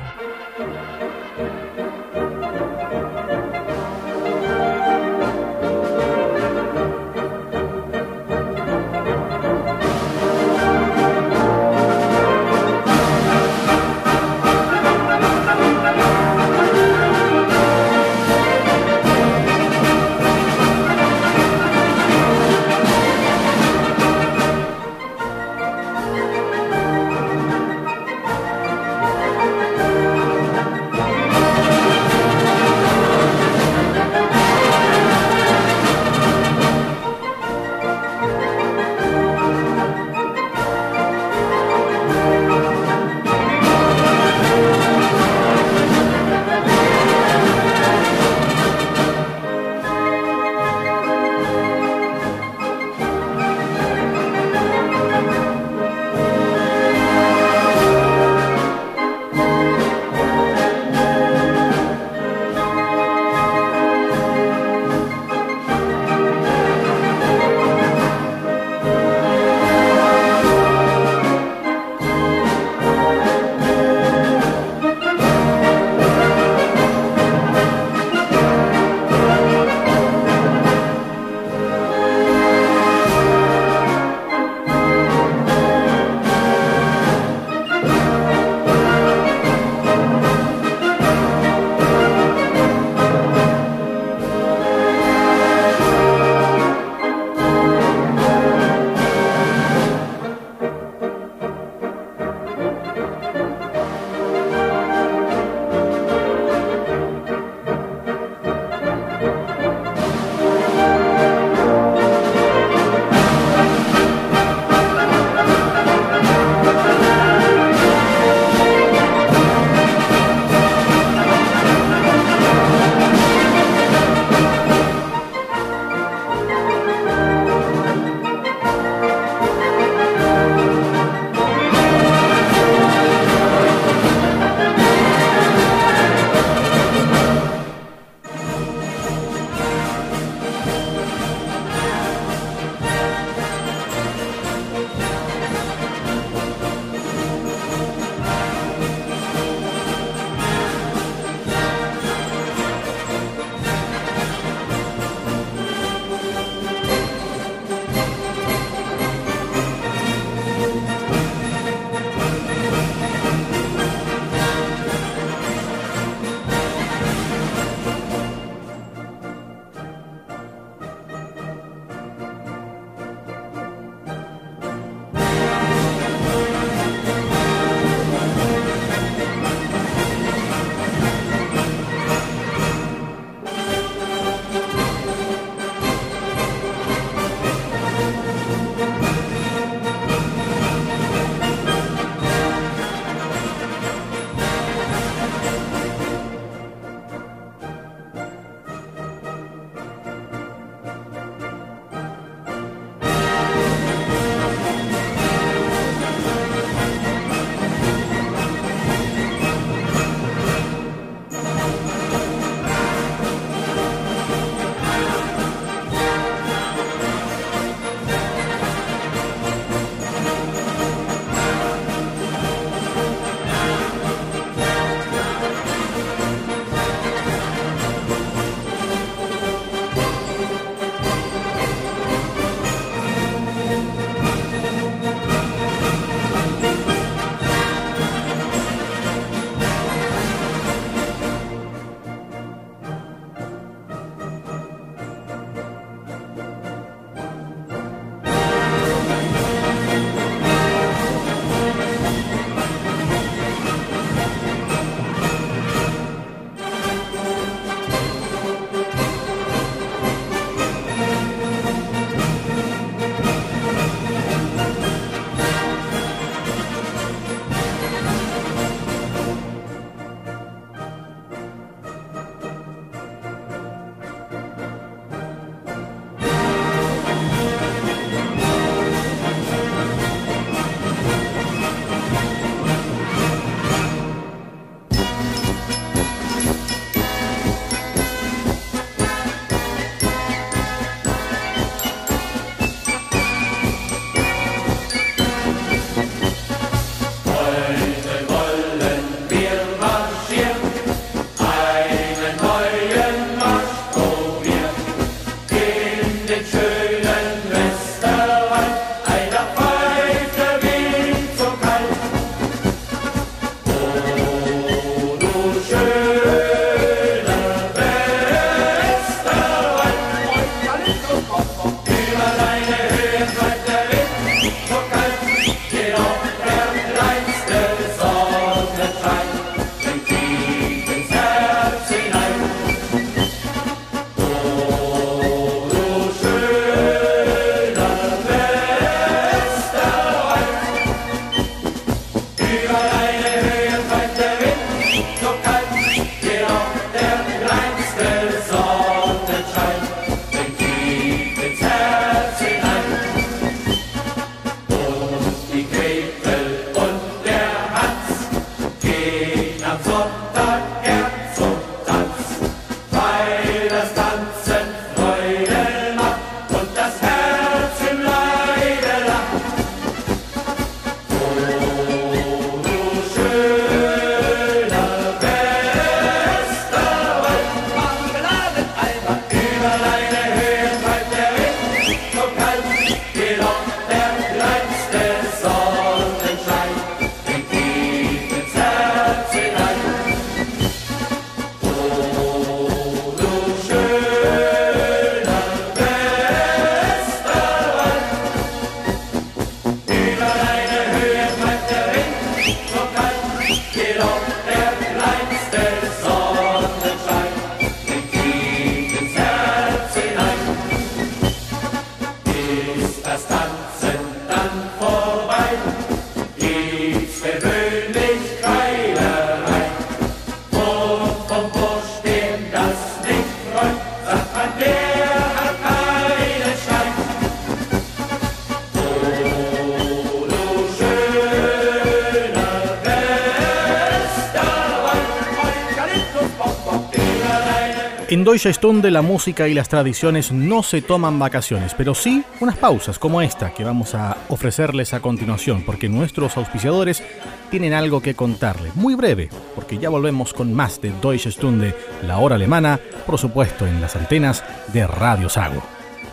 En 438.08 438.24
Deutsche 438.24 438.54
Stunde 438.54 438.92
la 438.92 439.02
música 439.02 439.48
y 439.48 439.56
las 439.56 439.68
tradiciones 439.68 440.32
no 440.32 440.62
se 440.62 440.84
toman 440.84 441.18
vacaciones, 441.18 441.74
pero 441.74 441.96
sí 441.96 442.24
unas 442.40 442.56
pausas 442.56 443.00
como 443.00 443.20
esta 443.20 443.52
que 443.52 443.64
vamos 443.64 443.96
a 443.96 444.16
ofrecerles 444.30 444.94
a 444.94 445.00
continuación, 445.00 445.64
porque 445.66 445.90
nuestros 445.90 446.38
auspiciadores 446.38 447.02
tienen 447.50 447.74
algo 447.74 448.02
que 448.02 448.14
contarles. 448.14 448.76
Muy 448.76 448.94
breve, 448.94 449.30
porque 449.56 449.80
ya 449.80 449.90
volvemos 449.90 450.36
con 450.36 450.54
más 450.54 450.80
de 450.82 450.92
Deutsche 451.02 451.32
Stunde, 451.32 451.76
la 452.04 452.20
hora 452.20 452.36
alemana, 452.36 452.80
por 453.08 453.18
supuesto 453.18 453.66
en 453.66 453.82
las 453.82 453.96
antenas 453.96 454.44
de 454.72 454.86
Radio 454.86 455.28
Sago. 455.28 455.64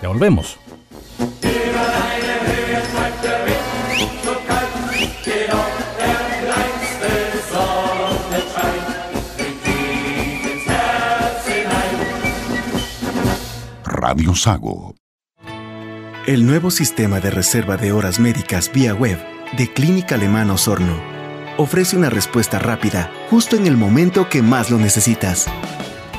Ya 0.00 0.08
volvemos. 0.08 0.58
Radio. 14.14 14.94
El 16.26 16.44
nuevo 16.44 16.70
sistema 16.70 17.18
de 17.20 17.30
reserva 17.30 17.78
de 17.78 17.92
horas 17.92 18.20
médicas 18.20 18.70
vía 18.70 18.92
web 18.92 19.18
de 19.56 19.72
Clínica 19.72 20.16
Alemana 20.16 20.52
Osorno 20.52 21.00
ofrece 21.56 21.96
una 21.96 22.10
respuesta 22.10 22.58
rápida 22.58 23.10
justo 23.30 23.56
en 23.56 23.66
el 23.66 23.78
momento 23.78 24.28
que 24.28 24.42
más 24.42 24.70
lo 24.70 24.76
necesitas. 24.76 25.46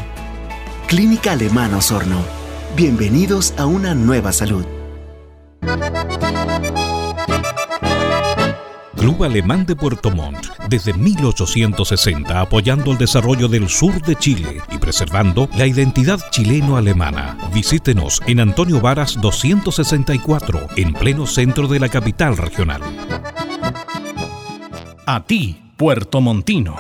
Clínica 0.87 1.33
Alemana 1.33 1.79
Osorno 1.79 2.42
Bienvenidos 2.75 3.53
a 3.59 3.67
una 3.67 3.95
nueva 3.95 4.33
salud. 4.33 4.65
Club 8.97 9.25
Alemán 9.25 9.67
de 9.67 9.77
Puerto 9.77 10.11
Montt, 10.11 10.47
desde 10.71 10.95
1860 10.95 12.41
apoyando 12.41 12.93
el 12.93 12.97
desarrollo 12.97 13.49
del 13.49 13.69
sur 13.69 14.01
de 14.01 14.17
Chile 14.17 14.63
y 14.71 14.79
preservando 14.79 15.51
la 15.55 15.67
identidad 15.67 16.19
chileno-alemana. 16.31 17.37
Visítenos 17.53 18.23
en 18.27 18.41
Antonio 18.41 18.81
Varas 18.81 19.21
264, 19.21 20.69
en 20.77 20.95
pleno 20.95 21.27
centro 21.27 21.69
de 21.69 21.79
la 21.79 21.91
capital 21.91 22.39
regional. 22.39 22.81
A 25.05 25.23
ti, 25.27 25.61
Puerto 25.77 26.23
Montino. 26.23 26.75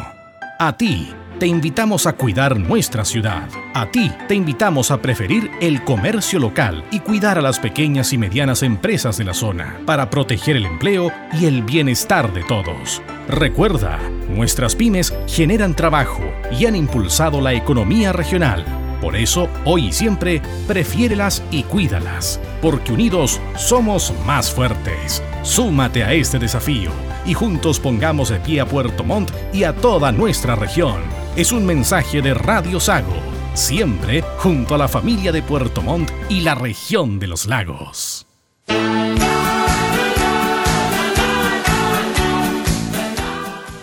A 0.59 0.74
ti 0.74 1.12
te 1.43 1.49
invitamos 1.49 2.07
a 2.07 2.12
cuidar 2.12 2.57
nuestra 2.57 3.05
ciudad. 3.05 3.49
A 3.74 3.90
ti 3.90 4.12
te 4.28 4.36
invitamos 4.36 4.93
a 4.93 5.03
preferir 5.03 5.51
el 5.61 5.82
comercio 5.82 6.38
local 6.38 6.84
y 6.93 7.01
cuidar 7.01 7.36
a 7.36 7.43
las 7.43 7.59
pequeñas 7.59 8.12
y 8.12 8.18
medianas 8.18 8.62
empresas 8.62 9.18
de 9.18 9.24
la 9.24 9.34
zona 9.34 9.80
para 9.84 10.09
proteger 10.09 10.55
el 10.55 10.66
empleo 10.66 11.11
y 11.32 11.47
el 11.47 11.64
bienestar 11.64 12.32
de 12.32 12.45
todos. 12.45 13.03
Recuerda, 13.26 13.99
nuestras 14.28 14.76
pymes 14.76 15.12
generan 15.26 15.74
trabajo 15.74 16.22
y 16.57 16.66
han 16.66 16.76
impulsado 16.76 17.40
la 17.40 17.55
economía 17.55 18.12
regional. 18.12 18.64
Por 19.01 19.16
eso, 19.16 19.49
hoy 19.64 19.86
y 19.86 19.93
siempre, 19.93 20.40
prefiérelas 20.68 21.43
y 21.51 21.64
cuídalas, 21.64 22.38
porque 22.61 22.93
unidos 22.93 23.40
somos 23.57 24.14
más 24.24 24.49
fuertes. 24.53 25.20
Súmate 25.43 26.05
a 26.05 26.12
este 26.12 26.38
desafío 26.38 26.93
y 27.26 27.34
juntos 27.34 27.80
pongamos 27.80 28.28
de 28.28 28.38
pie 28.38 28.61
a 28.61 28.66
Puerto 28.66 29.03
Montt 29.03 29.32
y 29.53 29.64
a 29.64 29.74
toda 29.74 30.12
nuestra 30.12 30.55
región 30.55 31.22
es 31.37 31.51
un 31.53 31.64
mensaje 31.64 32.20
de 32.20 32.35
Radio 32.35 32.78
Sago, 32.78 33.14
siempre 33.55 34.22
junto 34.39 34.74
a 34.74 34.78
la 34.78 34.89
familia 34.89 35.33
de 35.33 35.43
Puerto 35.43 35.80
Montt 35.80 36.11
y 36.28 36.41
la 36.41 36.55
región 36.55 37.18
de 37.18 37.26
los 37.26 37.47
lagos. 37.47 38.26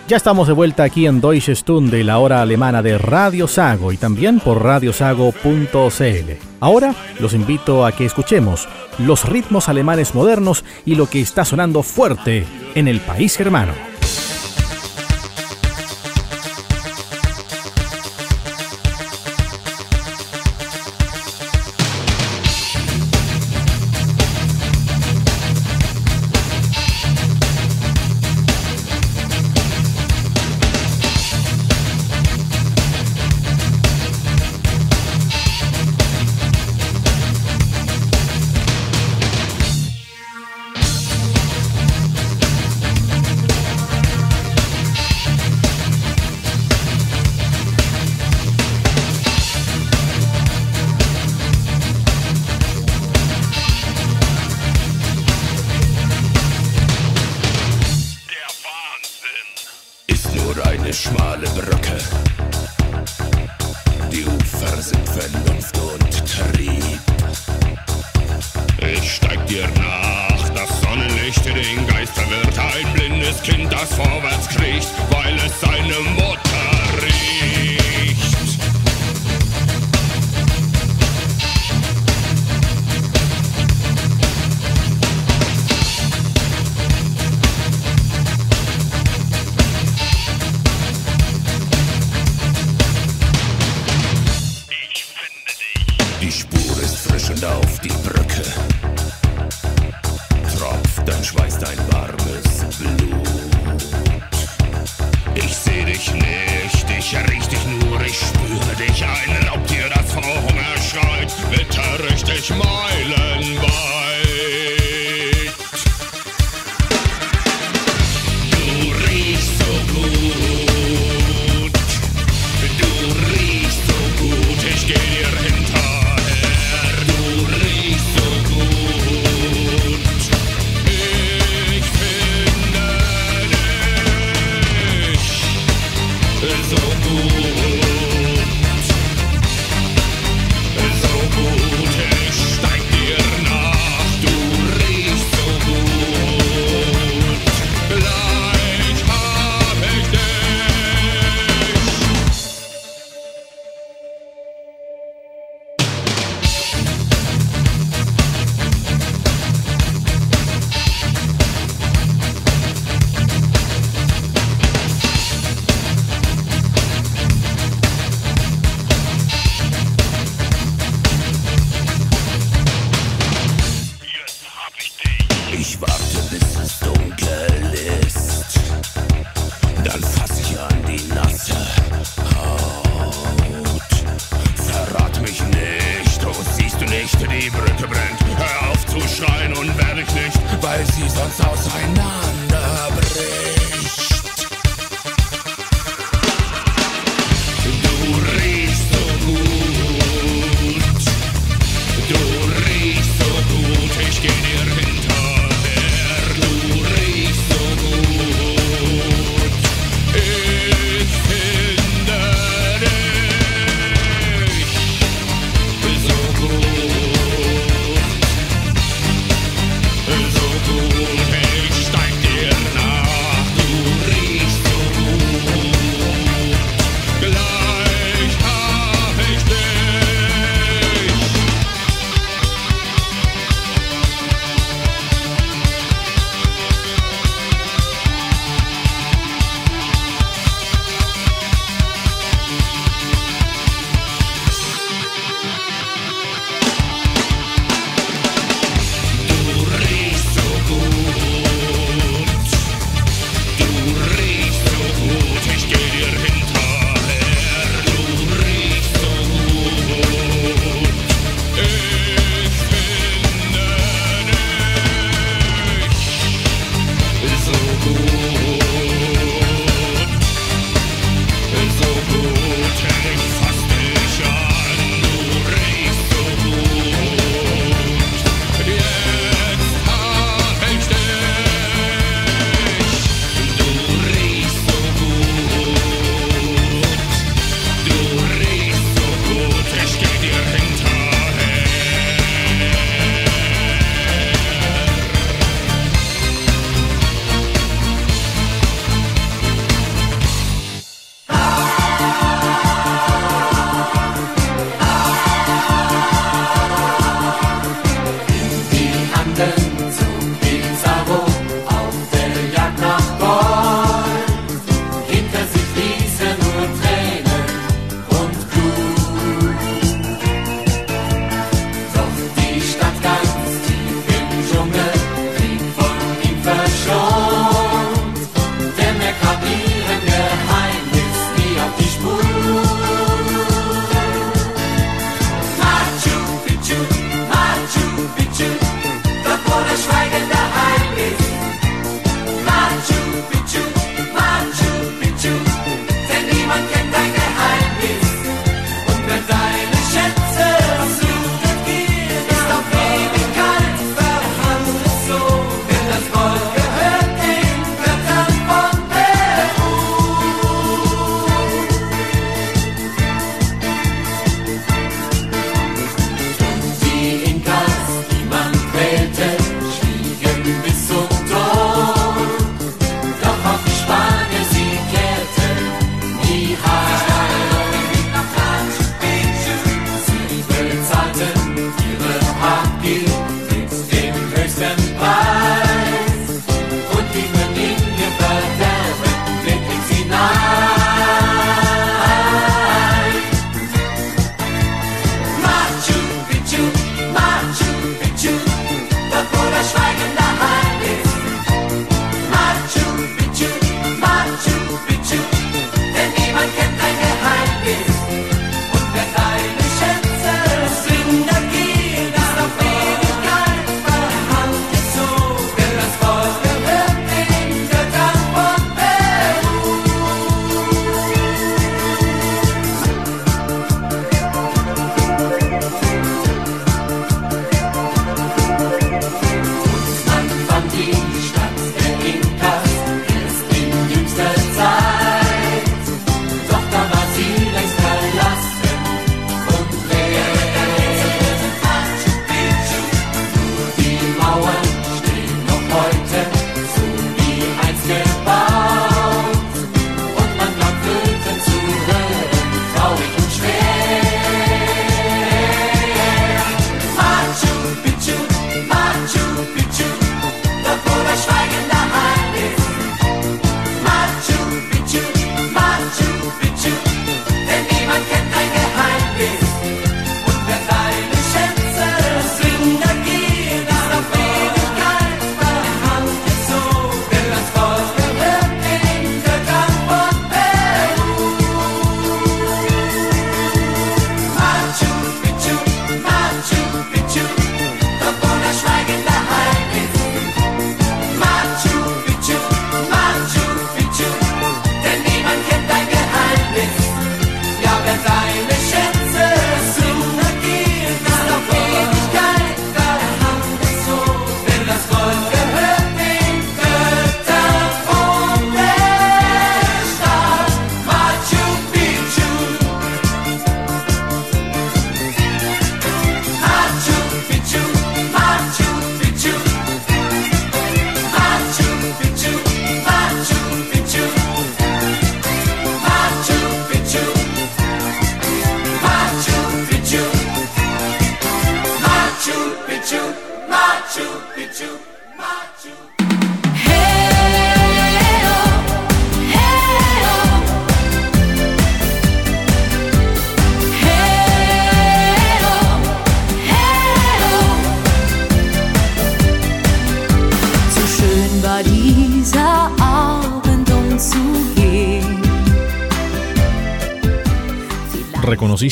Ya 0.06 0.16
estamos 0.16 0.48
de 0.48 0.54
vuelta 0.54 0.82
aquí 0.82 1.06
en 1.06 1.20
Deutsche 1.20 1.54
Stunde, 1.54 2.02
la 2.02 2.18
hora 2.18 2.42
alemana 2.42 2.82
de 2.82 2.98
Radio 2.98 3.46
Sago 3.46 3.92
y 3.92 3.96
también 3.96 4.40
por 4.40 4.62
radiosago.cl. 4.62 6.32
Ahora 6.58 6.94
los 7.20 7.32
invito 7.32 7.86
a 7.86 7.92
que 7.92 8.06
escuchemos 8.06 8.68
los 8.98 9.24
ritmos 9.28 9.68
alemanes 9.68 10.14
modernos 10.14 10.64
y 10.84 10.96
lo 10.96 11.08
que 11.08 11.20
está 11.20 11.44
sonando 11.44 11.84
fuerte 11.84 12.44
en 12.74 12.88
el 12.88 12.98
país 13.00 13.36
germano. 13.36 13.89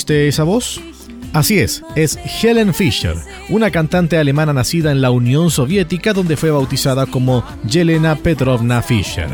¿Reconociste 0.08 0.28
esa 0.28 0.44
voz? 0.44 0.80
Así 1.34 1.58
es, 1.58 1.82
es 1.94 2.18
Helen 2.42 2.72
Fischer, 2.72 3.14
una 3.50 3.70
cantante 3.70 4.16
alemana 4.16 4.54
nacida 4.54 4.90
en 4.90 5.02
la 5.02 5.10
Unión 5.10 5.50
Soviética 5.50 6.14
donde 6.14 6.38
fue 6.38 6.50
bautizada 6.50 7.04
como 7.04 7.44
Yelena 7.68 8.16
Petrovna 8.16 8.80
Fischer. 8.80 9.28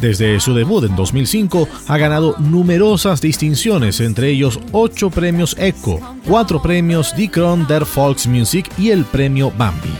Desde 0.00 0.40
su 0.40 0.52
debut 0.52 0.84
en 0.84 0.96
2005 0.96 1.68
ha 1.86 1.96
ganado 1.96 2.34
numerosas 2.40 3.20
distinciones, 3.20 4.00
entre 4.00 4.30
ellos 4.30 4.58
8 4.72 5.10
premios 5.10 5.56
ECHO, 5.56 6.00
4 6.26 6.60
premios 6.60 7.14
Die 7.14 7.30
Kron 7.30 7.68
der 7.68 7.84
Volksmusik 7.84 8.68
y 8.78 8.90
el 8.90 9.04
premio 9.04 9.52
Bambi. 9.56 9.94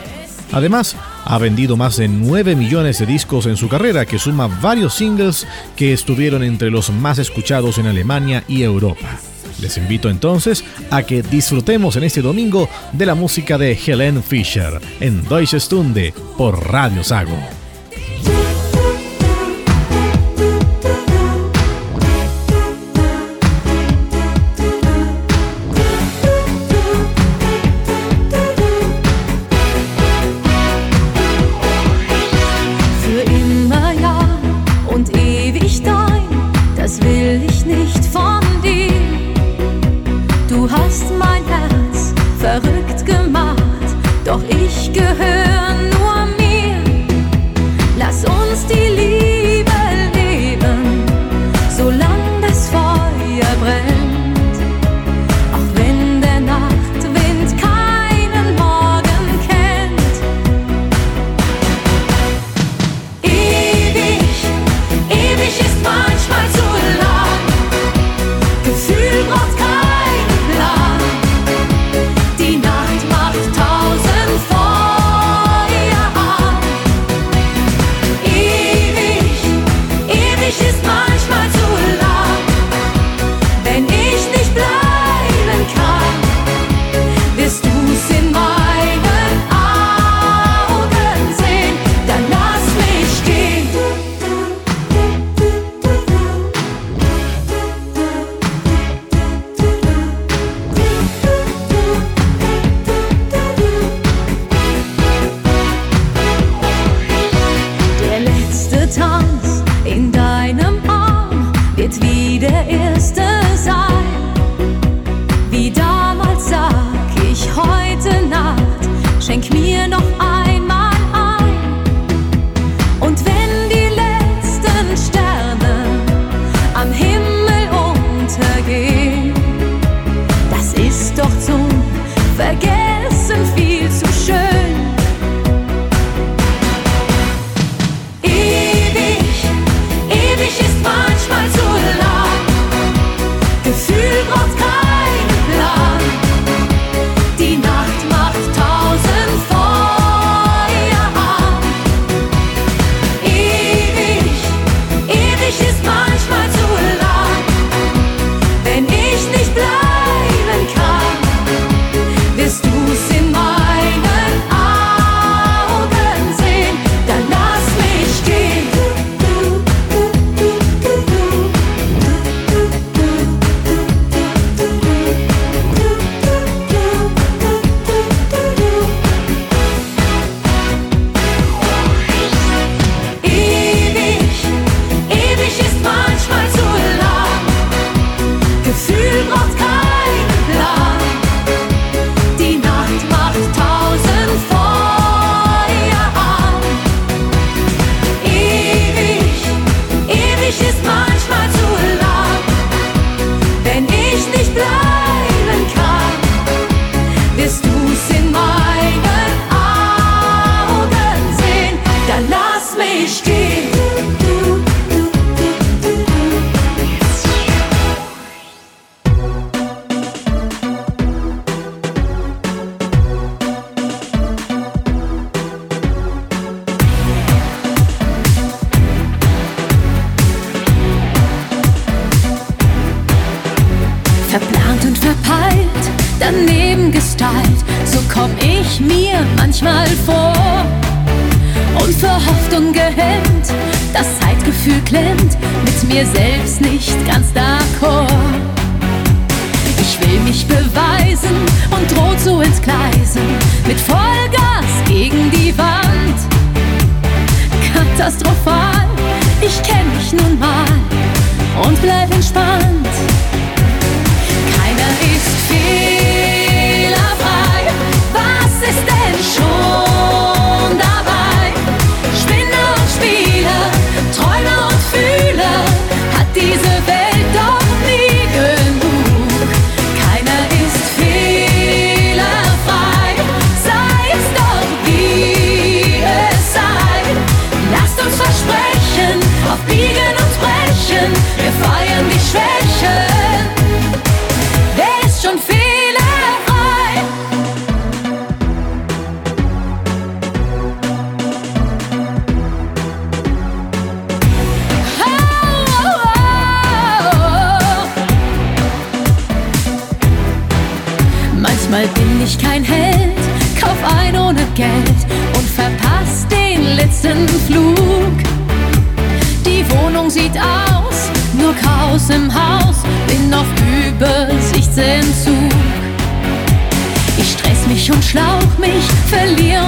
Además, 0.51 0.97
ha 1.25 1.39
vendido 1.39 1.77
más 1.77 1.97
de 1.97 2.09
9 2.09 2.57
millones 2.57 2.99
de 2.99 3.07
discos 3.07 3.47
en 3.47 3.57
su 3.57 3.69
carrera, 3.69 4.05
que 4.07 4.19
suma 4.19 4.49
varios 4.61 4.95
singles 4.95 5.47
que 5.77 5.93
estuvieron 5.93 6.43
entre 6.43 6.71
los 6.71 6.91
más 6.91 7.19
escuchados 7.19 7.79
en 7.79 7.87
Alemania 7.87 8.43
y 8.49 8.63
Europa. 8.63 9.21
Les 9.61 9.77
invito 9.77 10.09
entonces 10.09 10.65
a 10.91 11.03
que 11.03 11.23
disfrutemos 11.23 11.97
en 11.97 12.05
este 12.05 12.23
domingo 12.23 12.69
de 12.93 13.07
la 13.07 13.15
música 13.15 13.59
de 13.59 13.73
Helen 13.73 14.23
Fischer 14.23 14.81
en 15.01 15.23
Deutsche 15.29 15.61
Stunde 15.61 16.15
por 16.37 16.71
Radio 16.71 17.05
Sago. 17.05 17.60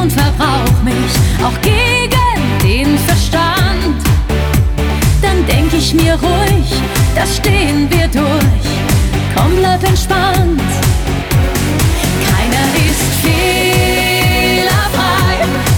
Und 0.03 0.13
verbrauch 0.13 0.83
mich, 0.83 1.15
auch 1.45 1.61
gegen 1.61 2.11
den 2.63 2.99
Verstand. 2.99 4.03
Dann 5.23 5.47
denk 5.47 5.73
ich 5.73 5.95
mir 5.95 6.15
ruhig, 6.15 6.67
das 7.15 7.37
stehen 7.37 7.89
wir 7.89 8.09
durch. 8.09 8.69
Komm, 9.37 9.57
bleib 9.57 9.85
entspannt. 9.85 10.61
Keiner 12.29 12.67
ist 12.89 13.05
fehlerfrei. 13.23 14.67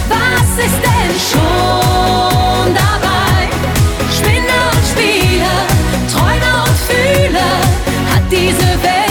Was 0.09 0.51
ist 0.65 0.81
denn 0.89 1.15
schon 1.31 2.75
dabei? 2.75 3.49
Spinner 4.17 4.65
und 4.73 4.85
Spieler, 4.93 5.59
Träumer 6.11 6.65
und 6.67 6.79
Fühler, 6.89 7.55
hat 8.11 8.25
diese 8.31 8.71
Welt 8.83 9.04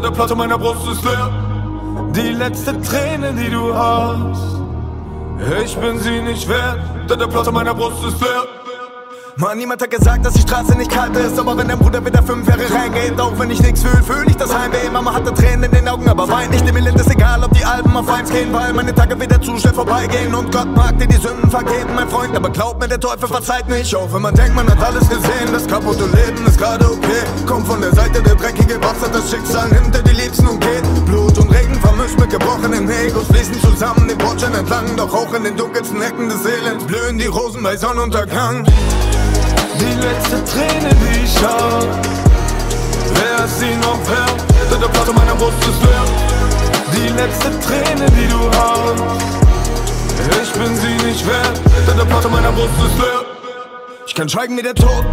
wert? 0.00 0.02
Denn 0.02 0.02
der 0.02 0.10
Platz 0.10 0.30
in 0.30 0.38
meiner 0.38 0.58
Brust 0.58 0.86
ist 0.88 1.04
leer. 1.04 1.30
Die 2.14 2.32
letzte 2.32 2.80
Träne, 2.80 3.32
die 3.32 3.50
du 3.50 3.74
hast, 3.74 4.60
ich 5.64 5.76
bin 5.76 5.98
sie 5.98 6.20
nicht 6.22 6.48
wert, 6.48 6.78
denn 7.08 7.18
der 7.18 7.26
Platz 7.26 7.46
in 7.46 7.54
meiner 7.54 7.74
Brust 7.74 8.04
ist 8.04 8.20
leer. 8.20 8.59
Mann, 9.40 9.56
niemand 9.56 9.80
hat 9.80 9.90
gesagt, 9.90 10.26
dass 10.26 10.34
die 10.34 10.42
Straße 10.42 10.76
nicht 10.76 10.90
kalt 10.90 11.16
ist. 11.16 11.38
Aber 11.38 11.56
wenn 11.56 11.66
dein 11.66 11.78
Bruder 11.78 12.04
wieder 12.04 12.22
fünf 12.22 12.46
Jahre 12.46 12.70
reingeht, 12.70 13.18
auch 13.18 13.32
wenn 13.38 13.50
ich 13.50 13.62
nichts 13.62 13.82
fühl, 13.82 14.02
fühl 14.02 14.28
ich 14.28 14.36
das 14.36 14.54
Heimweh. 14.54 14.90
Mama 14.92 15.14
hatte 15.14 15.32
Tränen 15.32 15.64
in 15.64 15.70
den 15.70 15.88
Augen, 15.88 16.06
aber 16.10 16.28
weint 16.28 16.50
nicht. 16.50 16.68
Dem 16.68 16.76
Elend 16.76 17.00
ist 17.00 17.10
egal, 17.10 17.42
ob 17.42 17.50
die 17.54 17.64
Alben 17.64 17.96
auf 17.96 18.06
eins 18.10 18.28
gehen, 18.28 18.52
weil 18.52 18.74
meine 18.74 18.94
Tage 18.94 19.18
wieder 19.18 19.40
zu 19.40 19.58
schnell 19.58 19.72
vorbeigehen. 19.72 20.34
Und 20.34 20.52
Gott 20.52 20.68
mag 20.76 20.98
dir 20.98 21.06
die 21.06 21.16
Sünden 21.16 21.50
vergeben, 21.50 21.94
mein 21.94 22.06
Freund. 22.10 22.36
Aber 22.36 22.50
glaub 22.50 22.78
mir, 22.80 22.88
der 22.88 23.00
Teufel 23.00 23.28
verzeiht 23.28 23.66
nicht. 23.70 23.94
Auch 23.94 24.12
wenn 24.12 24.20
man 24.20 24.34
denkt, 24.34 24.54
man 24.54 24.68
hat 24.68 24.82
alles 24.82 25.08
gesehen, 25.08 25.50
das 25.50 25.66
kaputte 25.66 26.04
Leben 26.04 26.46
ist 26.46 26.58
gerade 26.58 26.84
okay. 26.84 27.22
Kommt 27.46 27.66
von 27.66 27.80
der 27.80 27.94
Seite 27.94 28.22
der 28.22 28.34
dreckige 28.34 28.78
Wasser, 28.82 29.08
das 29.10 29.30
Schicksal 29.30 29.70
hinter 29.70 30.02
die 30.02 30.20
Liebsten 30.20 30.48
und 30.48 30.60
geht. 30.60 31.06
Blut 31.06 31.38
und 31.38 31.50
Regen 31.50 31.80
vermischt 31.80 32.18
mit 32.18 32.28
gebrochenen 32.28 32.90
Egos 32.90 33.28
fließen 33.28 33.58
zusammen 33.62 34.06
den 34.06 34.18
Bordschein 34.18 34.52
entlang. 34.52 34.84
Doch 34.98 35.14
auch 35.14 35.32
in 35.32 35.44
den 35.44 35.56
dunkelsten 35.56 36.02
Ecken 36.02 36.28
des 36.28 36.44
Elends 36.44 36.84
blühen 36.84 37.16
die 37.16 37.26
Rosen 37.26 37.62
bei 37.62 37.74
Sonnenuntergang. 37.78 38.66
Die 39.80 39.94
letzte 39.94 40.44
Träne, 40.44 40.90
die 40.94 41.24
ich 41.24 41.42
hab, 41.42 41.86
wer 43.14 43.44
ist 43.44 43.60
sie 43.60 43.74
noch 43.76 43.98
wert? 44.10 44.44
Denn 44.70 44.80
der 44.80 44.88
Platz 44.88 45.08
in 45.08 45.14
meiner 45.14 45.34
Brust 45.34 45.56
ist 45.60 45.82
leer. 45.82 46.04
Die 46.94 47.08
letzte 47.08 47.50
Träne, 47.60 48.06
die 48.10 48.28
du 48.28 48.40
hast, 48.58 49.02
ich 50.42 50.52
bin 50.52 50.76
sie 50.76 51.06
nicht 51.06 51.26
wert, 51.26 51.60
denn 51.88 51.96
der 51.96 52.04
Platz 52.04 52.26
in 52.26 52.32
meiner 52.32 52.52
Brust 52.52 52.74
ist 52.86 52.98
leer. 52.98 53.24
Ich 54.06 54.14
kann 54.14 54.28
schweigen 54.28 54.56
wie 54.58 54.62
der 54.62 54.74
Tod, 54.74 55.06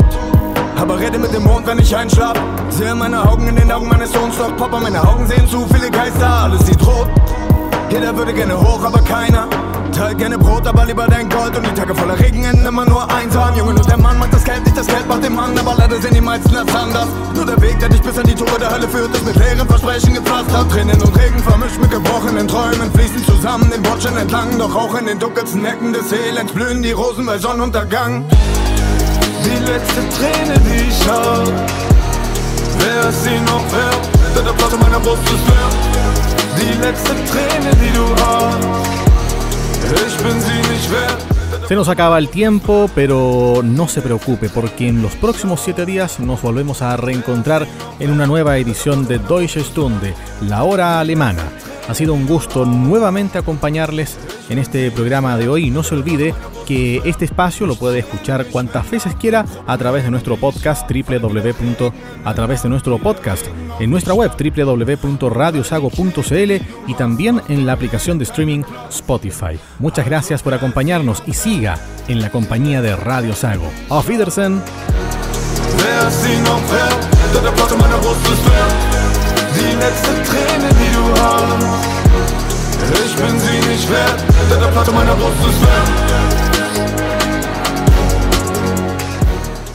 aber 0.76 1.00
rede 1.00 1.18
mit 1.18 1.34
dem 1.34 1.44
Mond, 1.44 1.66
wenn 1.66 1.80
ich 1.80 1.96
einschlaf. 1.96 2.38
Sehe 2.70 2.94
meine 2.94 3.24
Augen 3.24 3.48
in 3.48 3.56
den 3.56 3.72
Augen 3.72 3.88
meines 3.88 4.12
Sohns, 4.12 4.38
doch 4.38 4.56
Papa, 4.58 4.80
meine 4.80 5.02
Augen 5.02 5.26
sehen 5.28 5.48
zu 5.48 5.66
viele 5.74 5.90
Geister, 5.90 6.30
alles 6.30 6.66
sieht 6.66 6.86
rot. 6.86 7.08
Jeder 7.90 8.16
würde 8.18 8.34
gerne 8.34 8.60
hoch, 8.60 8.84
aber 8.84 9.00
keiner. 9.00 9.48
Teilt 9.94 10.18
gerne 10.18 10.38
Brot, 10.38 10.68
aber 10.68 10.86
lieber 10.86 11.08
dein 11.08 11.30
Gold. 11.30 11.56
Und 11.58 11.66
die 11.66 11.74
Tage 11.74 11.96
voller 11.96 12.20
Regen 12.20 12.44
enden 12.44 12.66
immer 12.66 12.86
nur 12.86 13.10
einsam. 13.12 13.56
Junge, 13.56 13.74
nur 13.74 13.86
der 13.86 13.98
Mann 13.98 14.20
macht 14.20 14.34
das 14.34 14.44
Geld, 14.44 14.64
nicht 14.64 14.78
das 14.78 14.88
Geld 14.88 15.08
macht 15.08 15.24
den 15.24 15.36
Mann. 15.36 15.58
Aber 15.58 15.76
leider 15.78 16.00
sehen 16.02 16.14
die 16.14 16.22
meisten 16.22 16.54
das 16.54 16.76
anders. 16.76 17.08
Nur 17.36 17.46
der 17.46 17.60
Weg, 17.62 17.80
der 17.80 17.90
dich 17.90 18.02
bis 18.02 18.18
an 18.18 18.26
die 18.26 18.36
Tore 18.36 18.60
der 18.60 18.72
Hölle 18.72 18.88
führt, 18.88 19.14
ist 19.16 19.26
mit 19.26 19.36
leeren 19.36 19.68
Versprechen 19.68 20.14
gepflastert. 20.14 20.72
Tränen 20.72 21.02
und 21.02 21.18
Regen 21.18 21.40
vermischt 21.40 21.80
mit 21.80 21.92
gebrochenen 21.92 22.48
Träumen, 22.48 22.92
fließen 22.92 23.26
zusammen 23.26 23.70
den 23.72 23.82
Bordschein 23.82 24.18
entlang. 24.18 24.58
Doch 24.58 24.76
auch 24.76 24.94
in 24.96 25.06
den 25.06 25.20
dunkelsten 25.20 25.66
Ecken 25.66 25.94
des 25.94 26.12
Elends 26.12 26.52
blühen 26.52 26.82
die 26.84 26.92
Rosen 26.92 27.26
bei 27.26 27.38
Sonnenuntergang. 27.38 28.26
Die 29.46 29.72
letzte 29.72 30.02
Träne, 30.18 30.60
die 30.60 30.90
ich 30.90 31.08
hab, 31.08 31.48
wer 32.80 33.10
ist 33.10 33.24
sie 33.24 33.40
noch 33.40 33.64
wert? 33.72 34.10
Denn 34.36 34.46
der 34.46 34.52
Platz 34.52 34.74
in 34.74 34.80
meiner 34.80 35.00
Brust 35.00 35.24
ist 35.24 35.48
leer. 35.48 35.70
Die 36.60 36.74
letzte 36.82 37.14
Träne, 37.32 37.72
die 37.82 37.94
du 37.96 38.06
hast, 38.24 39.07
Se 41.68 41.76
nos 41.76 41.90
acaba 41.90 42.18
el 42.18 42.30
tiempo, 42.30 42.90
pero 42.96 43.62
no 43.62 43.88
se 43.90 44.02
preocupe 44.02 44.48
porque 44.48 44.88
en 44.88 45.02
los 45.02 45.16
próximos 45.16 45.60
7 45.62 45.86
días 45.86 46.20
nos 46.20 46.42
volvemos 46.42 46.82
a 46.82 46.96
reencontrar 46.96 47.68
en 48.00 48.12
una 48.12 48.26
nueva 48.26 48.58
edición 48.58 49.06
de 49.06 49.20
Deutsche 49.20 49.62
Stunde, 49.62 50.14
la 50.42 50.64
hora 50.64 51.02
alemana. 51.02 51.44
Ha 51.88 51.94
sido 51.94 52.14
un 52.14 52.28
gusto 52.28 52.66
nuevamente 52.66 53.38
acompañarles 53.38 54.18
en 54.50 54.60
este 54.60 54.92
programa 54.92 55.38
de 55.38 55.48
hoy. 55.48 55.70
No 55.70 55.84
se 55.84 55.96
olvide 55.96 56.36
que 56.66 57.02
este 57.06 57.24
espacio 57.26 57.66
lo 57.66 57.76
puede 57.76 58.00
escuchar 58.00 58.46
cuantas 58.48 58.92
veces 58.92 59.16
quiera 59.16 59.46
a 59.66 59.78
través 59.78 60.04
de 60.04 60.12
nuestro 60.12 60.36
podcast 60.36 60.92
www. 60.92 61.94
a 62.26 62.34
través 62.34 62.64
de 62.64 62.70
nuestro 62.70 62.98
podcast 62.98 63.46
en 63.80 63.90
nuestra 63.90 64.14
web 64.14 64.32
www.radiosago.cl 64.32 66.52
y 66.88 66.94
también 66.96 67.42
en 67.48 67.66
la 67.66 67.72
aplicación 67.74 68.18
de 68.18 68.26
streaming 68.26 68.64
Spotify. 68.90 69.58
Muchas 69.80 70.06
gracias 70.06 70.44
por 70.44 70.54
acompañarnos 70.54 71.24
y 71.26 71.32
siga 71.34 71.80
en 72.10 72.22
la 72.22 72.30
compañía 72.32 72.82
de 72.82 72.98
Radio 72.98 73.34
Sago. 73.34 73.72
Auf 73.90 74.10
Wiedersehen. 74.10 74.62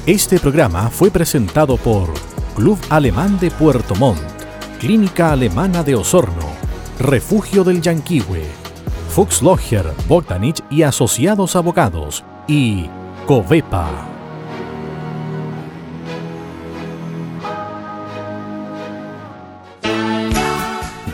Este 0.06 0.38
programa 0.38 0.90
fue 0.90 1.10
presentado 1.10 1.76
por 1.76 2.12
Club 2.56 2.78
Alemán 2.90 3.38
de 3.40 3.50
Puerto 3.50 3.94
Montt, 3.94 4.20
Clínica 4.80 5.32
Alemana 5.32 5.82
de 5.82 5.94
Osorno 5.94 6.62
Refugio 7.02 7.64
del 7.64 7.80
Yanquihue, 7.80 8.44
Fuchs 9.10 9.42
Logger, 9.42 9.92
Bogdanich 10.06 10.62
y 10.70 10.82
Asociados 10.82 11.56
Abogados 11.56 12.24
y 12.46 12.88
Covepa. 13.26 14.11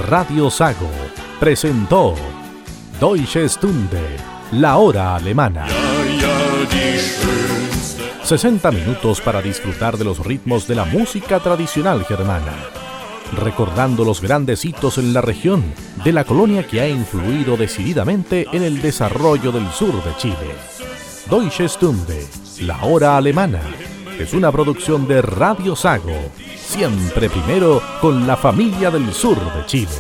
Radio 0.08 0.48
Sago 0.48 0.88
presentó 1.38 2.14
Deutsche 2.98 3.46
Stunde, 3.46 4.16
la 4.52 4.78
hora 4.78 5.14
alemana. 5.14 5.66
60 8.22 8.70
minutos 8.70 9.20
para 9.20 9.42
disfrutar 9.42 9.98
de 9.98 10.04
los 10.04 10.24
ritmos 10.24 10.66
de 10.66 10.76
la 10.76 10.86
música 10.86 11.40
tradicional 11.40 12.06
germana, 12.06 12.54
recordando 13.36 14.02
los 14.02 14.22
grandes 14.22 14.64
hitos 14.64 14.96
en 14.96 15.12
la 15.12 15.20
región 15.20 15.62
de 16.02 16.12
la 16.12 16.24
colonia 16.24 16.66
que 16.66 16.80
ha 16.80 16.88
influido 16.88 17.58
decididamente 17.58 18.46
en 18.50 18.62
el 18.62 18.80
desarrollo 18.80 19.52
del 19.52 19.70
sur 19.72 19.92
de 20.02 20.16
Chile. 20.16 20.54
Deutsche 21.28 21.68
Stunde, 21.68 22.26
la 22.62 22.82
hora 22.82 23.18
alemana, 23.18 23.60
es 24.18 24.32
una 24.32 24.50
producción 24.50 25.06
de 25.06 25.22
Radio 25.22 25.76
Sago, 25.76 26.12
siempre 26.56 27.30
primero 27.30 27.80
con 28.00 28.26
la 28.26 28.36
familia 28.36 28.90
del 28.90 29.12
sur 29.12 29.38
de 29.54 29.66
Chile. 29.66 29.92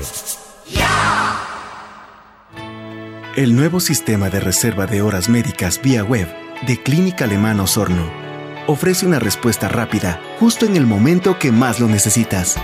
El 3.36 3.54
nuevo 3.54 3.78
sistema 3.78 4.28
de 4.30 4.40
reserva 4.40 4.86
de 4.86 5.02
horas 5.02 5.28
médicas 5.28 5.80
vía 5.80 6.02
web 6.02 6.26
de 6.66 6.82
Clínica 6.82 7.24
Alemana 7.24 7.62
Osorno 7.62 8.10
ofrece 8.66 9.06
una 9.06 9.20
respuesta 9.20 9.68
rápida 9.68 10.20
justo 10.40 10.66
en 10.66 10.76
el 10.76 10.86
momento 10.86 11.38
que 11.38 11.52
más 11.52 11.78
lo 11.78 11.86
necesitas. 11.86 12.56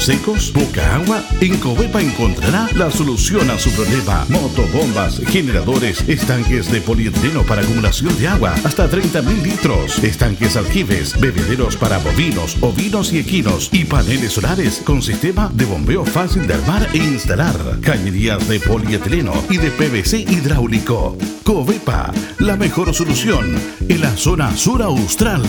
¿Veranos 0.00 0.04
secos? 0.04 0.50
¿Poca 0.52 0.96
agua? 0.96 1.22
En 1.40 1.58
Covepa 1.58 2.00
encontrará 2.00 2.68
la 2.74 2.90
solución 2.90 3.50
a 3.50 3.58
su 3.58 3.70
problema. 3.72 4.24
Motobombas, 4.28 5.20
generadores, 5.28 6.04
estanques 6.08 6.70
de 6.70 6.80
polietileno 6.80 7.42
para 7.42 7.62
acumulación 7.62 8.16
de 8.18 8.28
agua, 8.28 8.54
hasta 8.64 8.88
30.000 8.88 9.42
litros, 9.42 9.98
estanques 10.02 10.56
aljibes, 10.56 11.18
bebederos 11.20 11.76
para 11.76 11.98
bovinos, 11.98 12.56
ovinos 12.60 13.12
y 13.12 13.18
equinos 13.18 13.68
y 13.72 13.84
paneles 13.84 14.32
solares 14.32 14.80
con 14.84 15.02
sistema 15.02 15.50
de 15.54 15.64
bombeo 15.64 16.04
fácil 16.04 16.46
de 16.46 16.54
armar 16.54 16.88
e 16.92 16.98
instalar. 16.98 17.56
Cañerías 17.82 18.46
de 18.48 18.60
polietileno 18.60 19.32
y 19.50 19.58
de 19.58 19.70
PVC 19.70 20.20
hidráulico. 20.20 21.18
Covepa, 21.44 22.12
la 22.38 22.56
mejor 22.56 22.94
solución 22.94 23.54
en 23.88 24.00
la 24.00 24.16
zona 24.16 24.56
sur 24.56 24.82
austral. 24.82 25.42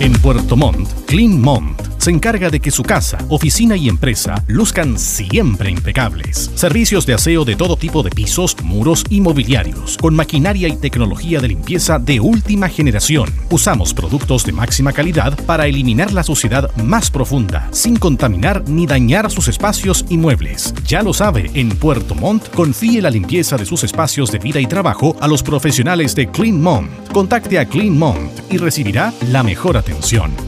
En 0.00 0.12
Puerto 0.12 0.56
Montt, 0.56 0.88
Clean 1.04 1.38
Mont 1.38 1.90
se 2.00 2.10
encarga 2.10 2.48
de 2.48 2.60
que 2.60 2.70
su 2.70 2.82
casa, 2.82 3.18
oficina 3.28 3.76
y 3.76 3.86
empresa 3.86 4.42
luzcan 4.46 4.98
siempre 4.98 5.70
impecables. 5.70 6.50
Servicios 6.54 7.04
de 7.04 7.12
aseo 7.12 7.44
de 7.44 7.56
todo 7.56 7.76
tipo 7.76 8.02
de 8.02 8.08
pisos, 8.08 8.56
muros 8.62 9.04
y 9.10 9.20
mobiliarios, 9.20 9.98
con 9.98 10.16
maquinaria 10.16 10.66
y 10.68 10.76
tecnología 10.76 11.40
de 11.40 11.48
limpieza 11.48 11.98
de 11.98 12.18
última 12.18 12.70
generación. 12.70 13.28
Usamos 13.50 13.92
productos 13.92 14.46
de 14.46 14.52
máxima 14.52 14.94
calidad 14.94 15.38
para 15.44 15.66
eliminar 15.66 16.10
la 16.10 16.22
suciedad 16.22 16.74
más 16.76 17.10
profunda, 17.10 17.68
sin 17.70 17.96
contaminar 17.96 18.66
ni 18.66 18.86
dañar 18.86 19.30
sus 19.30 19.48
espacios 19.48 20.06
y 20.08 20.16
muebles. 20.16 20.72
Ya 20.86 21.02
lo 21.02 21.12
sabe, 21.12 21.50
en 21.52 21.68
Puerto 21.68 22.14
Montt 22.14 22.48
confíe 22.54 23.02
la 23.02 23.10
limpieza 23.10 23.58
de 23.58 23.66
sus 23.66 23.84
espacios 23.84 24.32
de 24.32 24.38
vida 24.38 24.58
y 24.58 24.66
trabajo 24.66 25.16
a 25.20 25.28
los 25.28 25.42
profesionales 25.42 26.14
de 26.14 26.30
Clean 26.30 26.58
Mont. 26.58 26.88
Contacte 27.12 27.58
a 27.58 27.66
Clean 27.66 27.98
Mont 27.98 28.40
y 28.50 28.56
recibirá 28.56 29.12
la 29.28 29.42
mejor 29.42 29.76
atención. 29.76 29.89